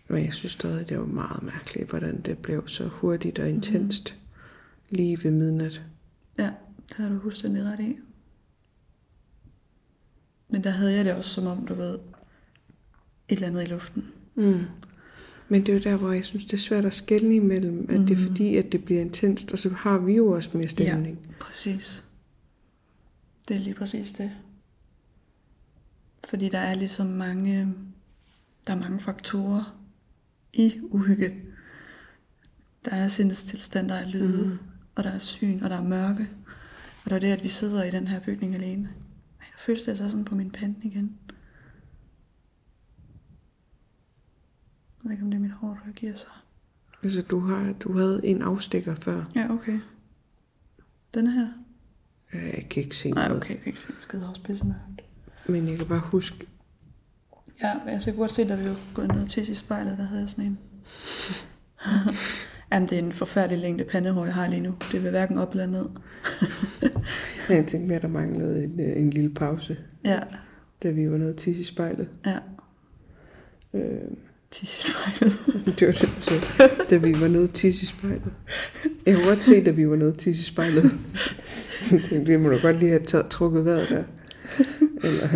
[0.08, 4.16] Men jeg synes stadig, det var meget mærkeligt, hvordan det blev så hurtigt og intenst
[4.90, 5.82] lige ved midnat.
[6.38, 6.50] Ja,
[6.88, 7.96] det har du fuldstændig ret i.
[10.48, 12.00] Men der havde jeg det også som om, du ved, et
[13.28, 14.04] eller andet i luften.
[14.34, 14.64] Mm.
[15.48, 18.00] Men det er jo der, hvor jeg synes, det er svært at skelne imellem, at
[18.00, 18.06] mm.
[18.06, 21.18] det er fordi, at det bliver intenst, og så har vi jo også mere stemning.
[21.26, 22.04] Ja, præcis.
[23.48, 24.30] Det er lige præcis det.
[26.24, 27.74] Fordi der er ligesom mange,
[28.66, 29.80] der er mange faktorer
[30.52, 31.34] i uhygge.
[32.84, 34.58] Der er sindstilstand, der er lyde, mm.
[34.94, 36.30] og der er syn, og der er mørke.
[37.04, 38.88] Og der er det, at vi sidder i den her bygning alene.
[39.40, 41.18] Ej, der føles det altså sådan på min pande igen.
[44.98, 46.28] Jeg ved ikke, om det er mit hår, der giver sig.
[47.02, 49.24] Altså, du, har, du havde en afstikker før.
[49.34, 49.80] Ja, okay.
[51.14, 51.48] Denne her?
[52.32, 53.92] Jeg kan ikke se Nej, okay, jeg kan ikke se.
[54.00, 55.02] Skal også pisse mørkt.
[55.48, 56.46] Men jeg kan bare huske,
[57.62, 60.04] Ja, men jeg kan godt se, da vi var gået ned til i spejlet, der
[60.04, 60.58] havde jeg sådan en.
[62.72, 64.74] Jamen, det er en forfærdelig længde pandehår, jeg har lige nu.
[64.92, 65.84] Det vil hverken op eller ned.
[67.48, 70.20] jeg tænkte mere, at der manglede en, øh, en lille pause, Ja,
[70.82, 72.08] da vi var nede til i spejlet.
[72.26, 72.36] ja.
[73.74, 73.82] Øh,
[74.50, 75.36] Til i spejlet.
[75.78, 78.32] det var det, så, da vi var nede til i spejlet.
[79.06, 80.96] Jeg kunne godt se, da vi var nede til i spejlet.
[81.90, 84.04] Jeg tænkte, det må du godt lige have taget, trukket vejret der.
[85.08, 85.28] Eller,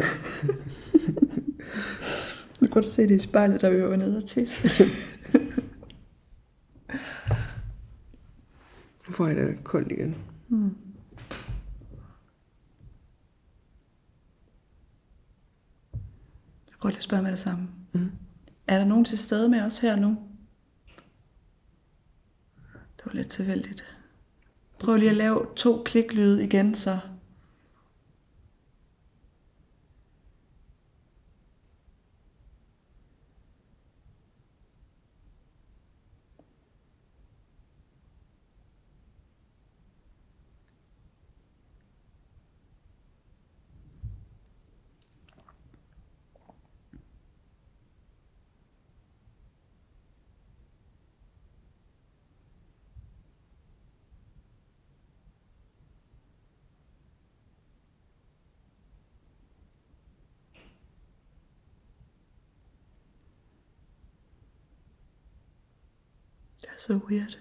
[2.60, 4.84] Jeg kunne godt se det i spejlet, da vi var nede og tisse.
[9.08, 10.16] nu får jeg da koldt igen.
[10.48, 10.76] Mm.
[16.68, 17.68] Jeg prøver lige at spørge med det samme.
[17.92, 18.10] Mm.
[18.66, 20.16] Er der nogen til stede med os her nu?
[22.96, 23.98] Det var lidt tilfældigt.
[24.78, 26.98] Prøv lige at lave to kliklyde igen, så.
[66.88, 67.38] Er så weird.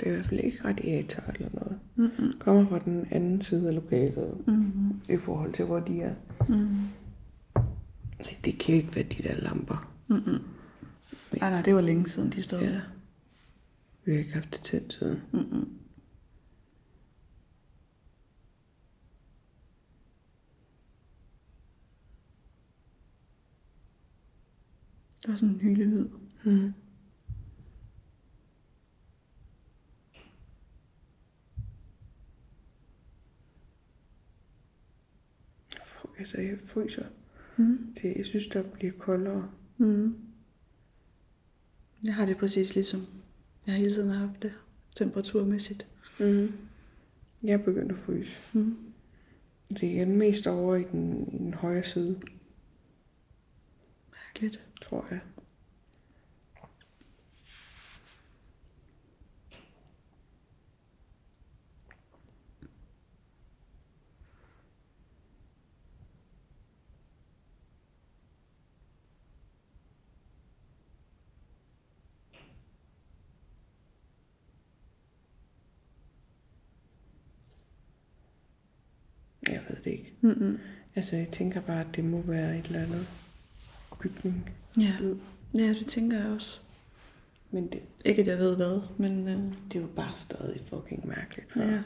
[0.00, 1.78] Det er i hvert fald ikke radiator eller noget.
[1.96, 2.32] Mm-mm.
[2.38, 5.00] Kommer fra den anden side af lokalet, Mm-hmm.
[5.08, 6.14] i forhold til, hvor de er.
[6.48, 6.78] Mm-hmm.
[8.44, 9.92] Det kan ikke være de der lamper.
[10.08, 10.38] Mm-mm.
[11.40, 12.60] Nej, nej, det var længe siden, de stod.
[12.60, 12.80] Ja.
[14.04, 15.20] Vi har ikke haft det tændt siden.
[15.32, 15.68] Mm-mm.
[25.22, 26.08] Der var sådan en hylelyd.
[26.44, 26.72] Mm.
[36.18, 37.04] Altså, jeg fryser.
[37.56, 37.94] Mm.
[38.02, 39.50] Det, jeg synes, der bliver koldere.
[39.78, 40.16] Mm.
[42.04, 43.06] Jeg har det præcis ligesom.
[43.66, 44.52] Jeg har hele tiden haft det
[44.96, 45.86] temperaturmæssigt.
[46.20, 46.52] Mm.
[47.42, 48.58] Jeg er begyndt at fryse.
[48.58, 48.76] Mm.
[49.70, 52.20] Det er igen mest over i den, i den højre side,
[54.12, 55.20] Mærkeligt tror jeg.
[79.48, 80.14] Jeg ved det ikke.
[80.20, 80.58] Mm-mm.
[80.94, 83.06] Altså, jeg tænker bare, at det må være et eller andet
[84.02, 84.50] bygning.
[84.78, 84.96] Ja.
[85.54, 86.60] ja, det tænker jeg også.
[87.50, 89.36] Men det, Ikke at jeg ved hvad, men øh,
[89.68, 91.82] det er jo bare stadig fucking mærkeligt for, ja,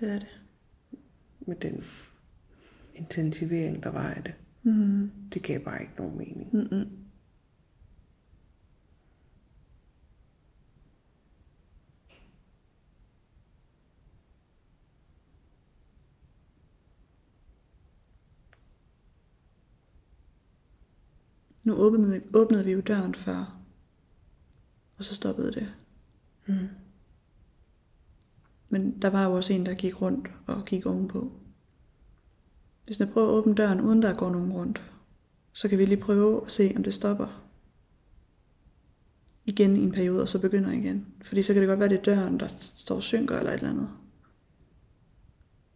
[0.00, 0.40] det er det.
[1.40, 1.84] med den
[2.94, 4.34] intensivering, der var af det.
[4.62, 5.10] Mm.
[5.34, 6.48] Det gav bare ikke nogen mening.
[6.52, 6.86] Mm-mm.
[21.66, 23.58] Nu åbnede vi, åbnede vi jo døren før,
[24.98, 25.74] og så stoppede det.
[26.46, 26.68] Mm.
[28.68, 31.32] Men der var jo også en, der gik rundt og gik ovenpå.
[32.84, 34.92] Hvis jeg prøver at åbne døren, uden der går nogen rundt,
[35.52, 37.42] så kan vi lige prøve at se, om det stopper.
[39.44, 41.06] Igen i en periode, og så begynder igen.
[41.22, 43.56] Fordi så kan det godt være, det er døren, der står og synker eller et
[43.56, 43.88] eller andet.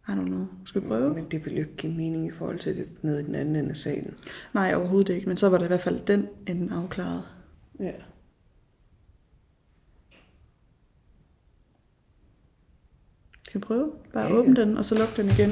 [0.07, 0.45] I don't know.
[0.65, 1.13] Skal vi prøve?
[1.13, 3.55] Men det ville jo ikke give mening i forhold til det nede i den anden
[3.55, 4.13] ende af salen.
[4.53, 5.27] Nej, overhovedet ikke.
[5.27, 7.23] Men så var der i hvert fald den ende afklaret.
[7.79, 7.91] Ja.
[13.47, 13.91] Skal vi prøve?
[14.13, 14.65] Bare Ja, åbne ja.
[14.65, 15.49] den, og så lukke den igen.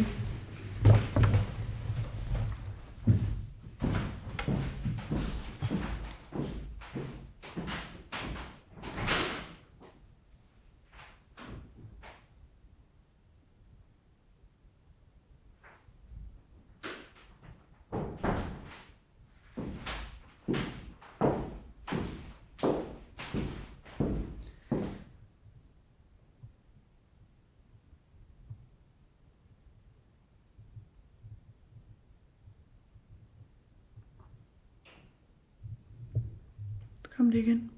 [37.30, 37.72] Kom det igen.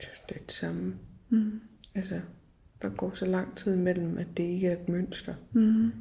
[0.00, 0.96] Det er det samme.
[1.28, 1.60] Mm.
[1.94, 2.20] Altså,
[2.82, 5.34] der går så lang tid imellem, at det ikke er et mønster.
[5.52, 5.92] Mm.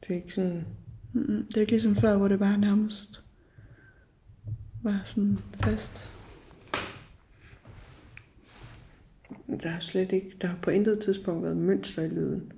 [0.00, 0.66] Det er ikke sådan,
[1.12, 1.46] Mm.
[1.46, 3.24] Det er ikke ligesom før, hvor det bare nærmest
[4.82, 6.10] var sådan fast.
[9.62, 12.52] der har slet ikke, der har på intet tidspunkt været mønster i lyden.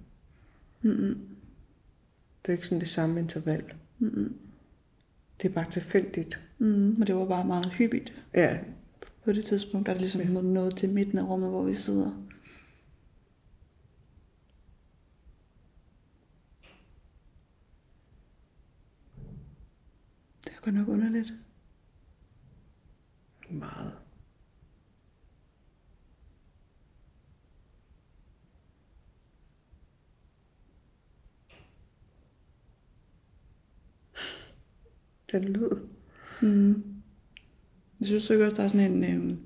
[0.82, 1.18] Mm-mm.
[2.42, 3.64] Det er ikke sådan det samme interval.
[3.98, 4.45] Mm-mm.
[5.42, 6.40] Det er bare tilfældigt.
[6.58, 6.66] Mm.
[6.66, 8.22] Men det var bare meget hyppigt.
[8.34, 8.58] Ja,
[9.24, 12.22] På det tidspunkt, der er det ligesom nået til midten af rummet, hvor vi sidder.
[20.44, 21.34] Det er godt nok underligt.
[23.50, 23.92] meget.
[35.32, 35.70] Den lyd.
[36.42, 36.82] Mm.
[38.00, 39.36] Jeg synes ikke også, der er sådan en øh,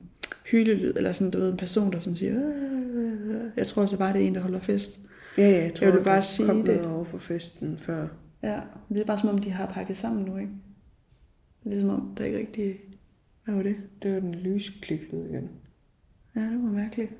[0.51, 4.12] hylelyd, eller sådan, du ved, en person, der sådan siger, "Øh." jeg tror altså bare,
[4.12, 5.01] det er en, der holder fest.
[5.39, 6.86] Ja, ja, jeg tror, Jeg vil bare sige kom det.
[6.86, 8.09] over for festen før.
[8.43, 10.52] Ja, det er bare som om, de har pakket sammen nu, ikke?
[11.65, 12.77] Det er ligesom om, der ikke rigtig...
[13.44, 13.77] Hvad var det?
[14.02, 15.48] Det var den lyskliklyd igen.
[16.36, 17.11] Ja, det var mærkeligt.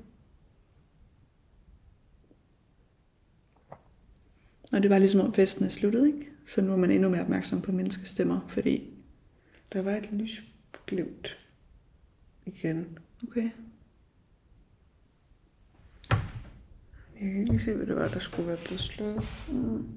[4.71, 6.30] Og det var ligesom om festen er sluttet, ikke?
[6.45, 8.93] Så nu er man endnu mere opmærksom på menneskestemmer, fordi...
[9.73, 11.37] Der var et lysglimt
[12.45, 12.97] igen.
[13.23, 13.49] Okay.
[17.21, 19.23] Jeg kan ikke se, hvad det var, der skulle være blevet slået.
[19.51, 19.87] Mm.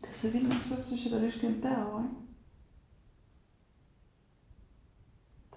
[0.00, 2.27] Det er så vildt så synes jeg, der er lysglimt derovre, ikke?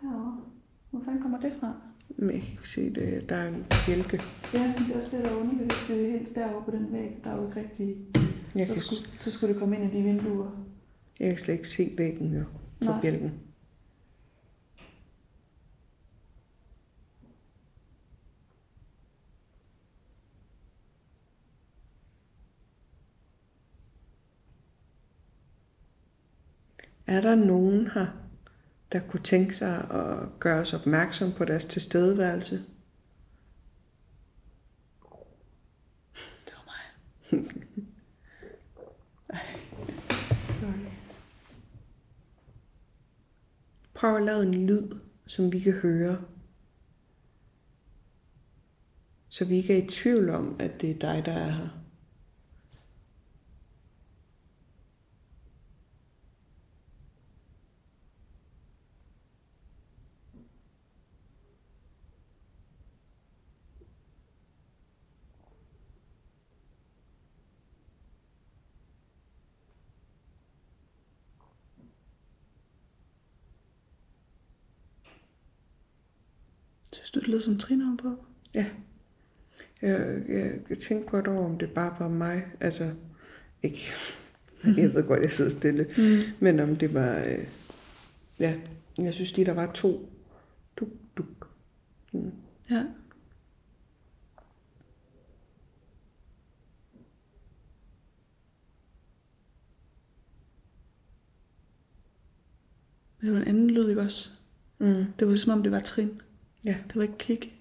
[0.01, 0.41] Derovre.
[0.89, 1.73] Hvor fanden kommer det fra?
[2.17, 3.29] Men jeg kan ikke se det.
[3.29, 4.21] Der er en bjælke.
[4.53, 5.73] Ja, men det er også det, der er underligt.
[5.87, 7.21] Det er helt derovre på den væg.
[7.23, 7.97] Der er jo ikke rigtig...
[8.55, 10.51] Jeg Så kan, skulle, så skulle det komme ind i de vinduer.
[11.19, 12.43] jeg kan slet ikke se væggen jo,
[12.83, 13.01] for Nej.
[13.01, 13.31] bjælken.
[27.07, 28.07] Er der nogen her,
[28.91, 32.55] der kunne tænke sig at gøre os opmærksom på deres tilstedeværelse?
[36.45, 36.79] Det var mig.
[40.59, 40.71] Sorry.
[43.93, 46.21] Prøv at lave en lyd, som vi kan høre.
[49.29, 51.80] Så vi ikke er i tvivl om, at det er dig, der er her.
[77.11, 78.25] Synes det lyder som trin på?
[78.53, 78.65] Ja.
[79.81, 82.43] Jeg, jeg, jeg tænkte godt over, om det bare var mig.
[82.59, 82.93] Altså,
[83.63, 83.79] ikke...
[84.77, 85.85] Jeg ved godt, jeg sidder stille.
[85.97, 86.03] Mm.
[86.39, 87.17] Men om det var...
[87.17, 87.47] Øh,
[88.39, 88.59] ja,
[88.97, 90.09] jeg synes lige, der var to.
[90.77, 91.49] Duk, duk.
[92.13, 92.31] Mm.
[92.69, 92.83] Ja.
[103.19, 104.29] Men Det var en anden lyd, ikke også?
[104.79, 105.05] Mm.
[105.19, 106.21] Det var som om, det var trin.
[106.65, 107.57] Ja, Det var ikke klik.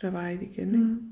[0.00, 0.74] der var et igen.
[0.74, 0.78] Ikke?
[0.78, 1.09] Mm.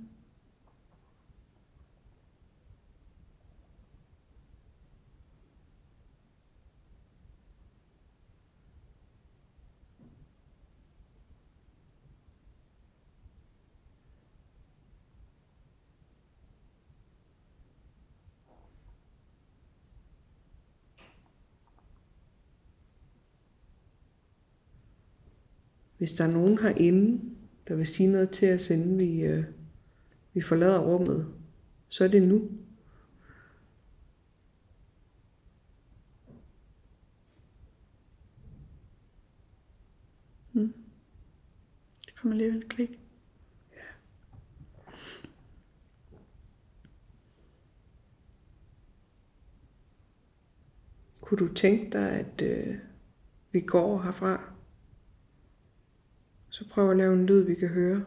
[25.99, 27.35] Hvis der er nogen herinde,
[27.69, 29.45] der vil sige noget til os, inden vi, øh,
[30.35, 31.35] vi forlader rummet,
[31.89, 32.51] så er det nu.
[42.07, 43.01] Det kom alligevel et klik.
[51.21, 52.79] Kunne du tænke dig, at øh,
[53.53, 54.58] vi går herfra?
[56.59, 58.05] Så prøv at lave en lyd, vi kan høre.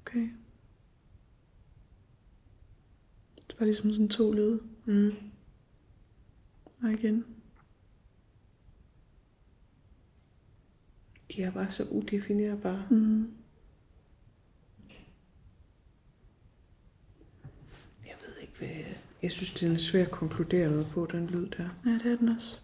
[0.00, 0.28] Okay.
[3.36, 4.62] Det var ligesom sådan to lyde.
[4.84, 5.10] Mm.
[6.82, 7.24] Og igen.
[11.32, 12.86] De er bare så udefinerbare.
[12.90, 13.41] Mm.
[18.62, 18.94] Jeg hvad...
[19.22, 21.68] Jeg synes, det er svært at konkludere noget på, den lyd der.
[21.86, 22.56] Ja, det er den også.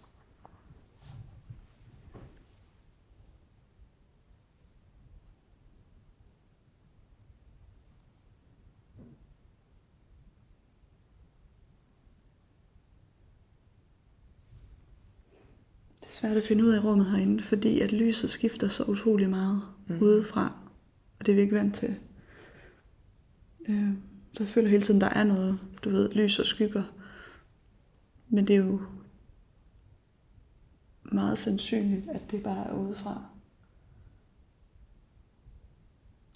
[16.01, 19.29] Det er svært at finde ud af rummet herinde, fordi at lyset skifter så utrolig
[19.29, 20.01] meget mm.
[20.01, 20.53] udefra,
[21.19, 21.95] og det er vi ikke vant til.
[23.69, 24.08] Øh,
[24.39, 26.83] så jeg føler hele tiden, der er noget, du ved, lys og skygger.
[28.29, 28.81] Men det er jo
[31.03, 33.23] meget sandsynligt, at det bare er udefra.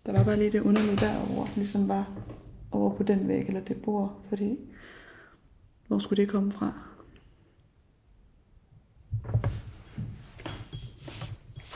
[0.05, 2.21] Der var bare lige det underlige derovre, ligesom var
[2.71, 4.57] over på den væg eller det bord, fordi
[5.87, 6.73] hvor skulle det komme fra?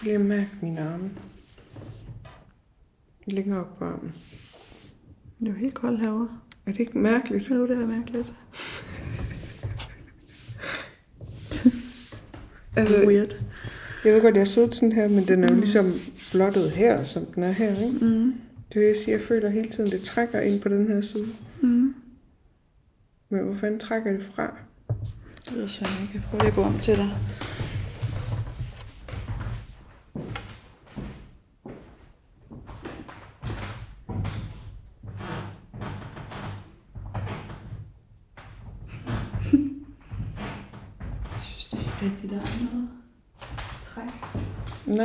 [0.05, 1.09] Jeg mærke mine arme.
[3.27, 4.13] Længere op på armen.
[5.39, 6.29] Det er jo helt koldt herovre.
[6.65, 7.49] Er det ikke mærkeligt?
[7.49, 8.27] Jo, det er mærkeligt.
[12.75, 13.45] Altså, Weird.
[14.05, 15.91] jeg ved godt, jeg har siddet sådan her, men den er jo ligesom
[16.31, 18.05] blottet her, som den er her, ikke?
[18.05, 18.33] Mm.
[18.73, 21.27] Det vil jeg sige, jeg føler hele tiden, det trækker ind på den her side.
[21.61, 21.95] Mm.
[23.29, 24.57] Men hvor fanden trækker det fra?
[25.45, 26.13] Det ved jeg så ikke.
[26.13, 27.09] Jeg prøver lige at gå om til dig.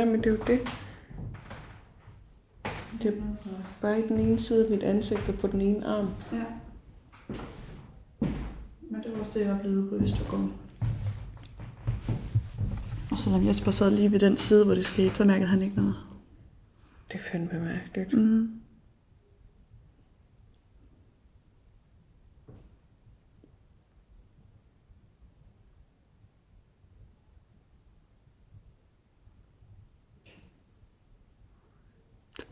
[0.03, 0.59] Nej, men det er jo det.
[3.01, 3.21] Det er
[3.81, 6.09] bare i den ene side af mit ansigt og på den ene arm.
[6.31, 6.43] Ja.
[8.81, 10.49] Men det var også det, jeg oplevede på Østergård.
[13.11, 15.75] Og selvom Jesper sad lige ved den side, hvor det skete, så mærkede han ikke
[15.75, 15.95] noget.
[17.07, 18.13] Det er fandme mærkeligt.
[18.13, 18.62] Mm.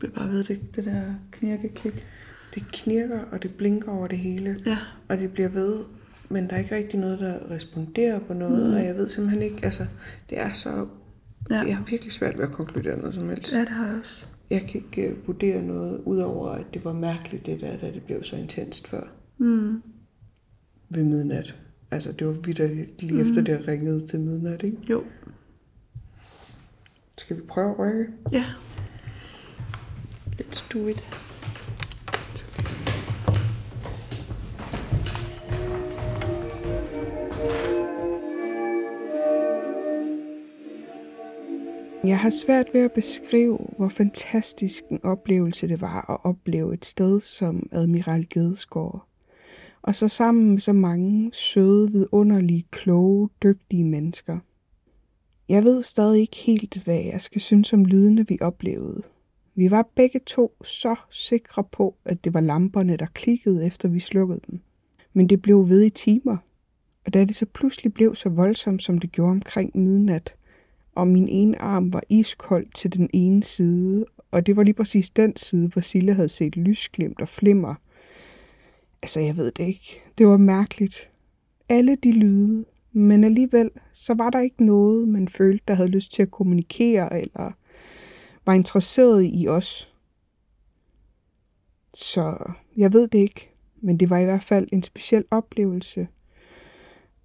[0.02, 2.06] Bliver bare ved det, det der knirkeklik.
[2.54, 4.56] Det knirker, og det blinker over det hele.
[4.66, 4.78] Ja.
[5.08, 5.78] Og det bliver ved,
[6.28, 8.68] men der er ikke rigtig noget, der responderer på noget.
[8.68, 8.74] Mm.
[8.74, 9.86] Og jeg ved simpelthen ikke, altså,
[10.30, 10.86] det er så...
[11.50, 11.60] Ja.
[11.60, 13.52] Jeg har virkelig svært ved at konkludere noget som helst.
[13.54, 14.26] ja, det har jeg også.
[14.50, 18.02] Jeg kan ikke uh, vurdere noget, udover at det var mærkeligt, det der, da det
[18.02, 19.02] blev så intenst før
[19.38, 19.82] Mm.
[20.90, 21.56] ved midnat.
[21.90, 23.28] Altså, det var vidderligt lige mm.
[23.28, 24.76] efter, det ringede til midnat, ikke?
[24.90, 25.04] Jo.
[27.18, 28.06] Skal vi prøve at rykke?
[28.32, 28.44] Ja.
[30.38, 31.04] Let's do it.
[42.04, 46.84] Jeg har svært ved at beskrive, hvor fantastisk en oplevelse det var at opleve et
[46.84, 49.06] sted som Admiral Gedesgård.
[49.82, 54.38] Og så sammen med så mange søde, vidunderlige, kloge, dygtige mennesker.
[55.48, 59.02] Jeg ved stadig ikke helt, hvad jeg skal synes om lydene, vi oplevede.
[59.54, 64.00] Vi var begge to så sikre på, at det var lamperne, der klikkede, efter vi
[64.00, 64.60] slukkede dem.
[65.12, 66.36] Men det blev ved i timer.
[67.06, 70.34] Og da det så pludselig blev så voldsomt, som det gjorde omkring midnat,
[70.94, 75.10] og min ene arm var iskold til den ene side, og det var lige præcis
[75.10, 77.74] den side, hvor Sille havde set lysglimt og flimmer.
[79.02, 80.02] Altså, jeg ved det ikke.
[80.18, 81.08] Det var mærkeligt.
[81.68, 86.12] Alle de lyde, men alligevel, så var der ikke noget, man følte, der havde lyst
[86.12, 87.52] til at kommunikere, eller
[88.46, 89.92] var interesseret i os.
[91.94, 93.50] Så jeg ved det ikke,
[93.80, 96.08] men det var i hvert fald en speciel oplevelse–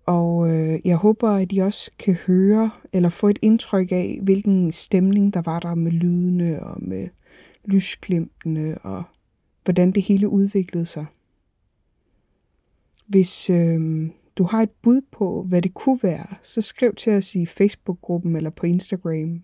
[0.07, 4.72] og øh, jeg håber, at I også kan høre eller få et indtryk af, hvilken
[4.72, 7.07] stemning der var der med lydene og med
[7.65, 9.03] lysglimtene og
[9.64, 11.06] hvordan det hele udviklede sig.
[13.07, 17.35] Hvis øh, du har et bud på, hvad det kunne være, så skriv til os
[17.35, 19.44] i Facebook-gruppen eller på Instagram.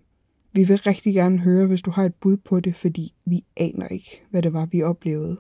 [0.56, 3.88] Vi vil rigtig gerne høre, hvis du har et bud på det, fordi vi aner
[3.88, 5.40] ikke, hvad det var, vi oplevede.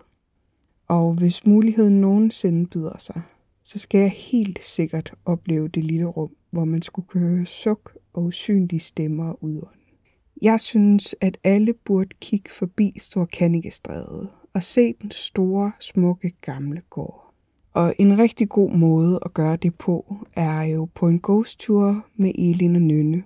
[0.87, 3.21] Og hvis muligheden nogensinde byder sig,
[3.63, 8.23] så skal jeg helt sikkert opleve det lille rum, hvor man skulle høre suk og
[8.23, 9.61] usynlige stemmer ud
[10.41, 17.33] Jeg synes, at alle burde kigge forbi Storkanikestrædet og se den store, smukke gamle gård.
[17.73, 22.05] Og en rigtig god måde at gøre det på, er jo på en ghost tour
[22.15, 23.23] med Elin og Nynne.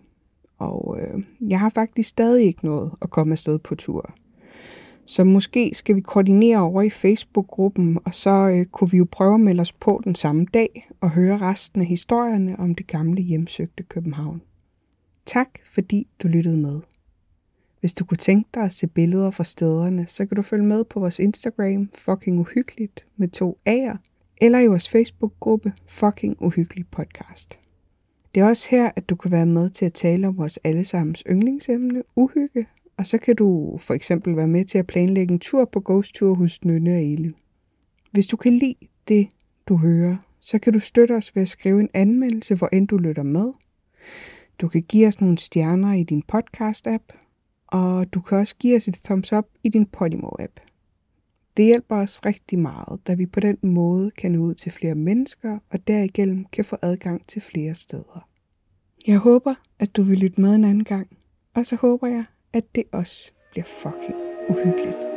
[0.58, 4.14] Og øh, jeg har faktisk stadig ikke noget at komme afsted på tur.
[5.06, 9.34] Så måske skal vi koordinere over i Facebook-gruppen, og så øh, kunne vi jo prøve
[9.34, 13.22] at melde os på den samme dag og høre resten af historierne om det gamle
[13.22, 14.42] hjemsøgte København.
[15.26, 16.80] Tak fordi du lyttede med.
[17.80, 20.84] Hvis du kunne tænke dig at se billeder fra stederne, så kan du følge med
[20.84, 23.98] på vores Instagram Fucking Uhyggeligt med to A'er,
[24.42, 27.67] eller i vores Facebook-gruppe Fucking Uhyggelig Podcast.
[28.38, 31.24] Det er også her, at du kan være med til at tale om vores allesammens
[31.30, 35.66] yndlingsemne, uhygge, og så kan du for eksempel være med til at planlægge en tur
[35.66, 37.32] på Ghost Tour hos Nynne og Eli.
[38.12, 38.76] Hvis du kan lide
[39.08, 39.28] det,
[39.68, 42.98] du hører, så kan du støtte os ved at skrive en anmeldelse, hvor end du
[42.98, 43.52] lytter med.
[44.62, 47.18] Du kan give os nogle stjerner i din podcast-app,
[47.68, 50.60] og du kan også give os et thumbs up i din Podimo-app.
[51.58, 54.96] Det hjælper os rigtig meget, da vi på den måde kan nå ud til flere
[54.96, 58.27] mennesker, og derigennem kan få adgang til flere steder.
[59.08, 61.18] Jeg håber, at du vil lytte med en anden gang,
[61.54, 64.16] og så håber jeg, at det også bliver fucking
[64.50, 65.17] uhyggeligt.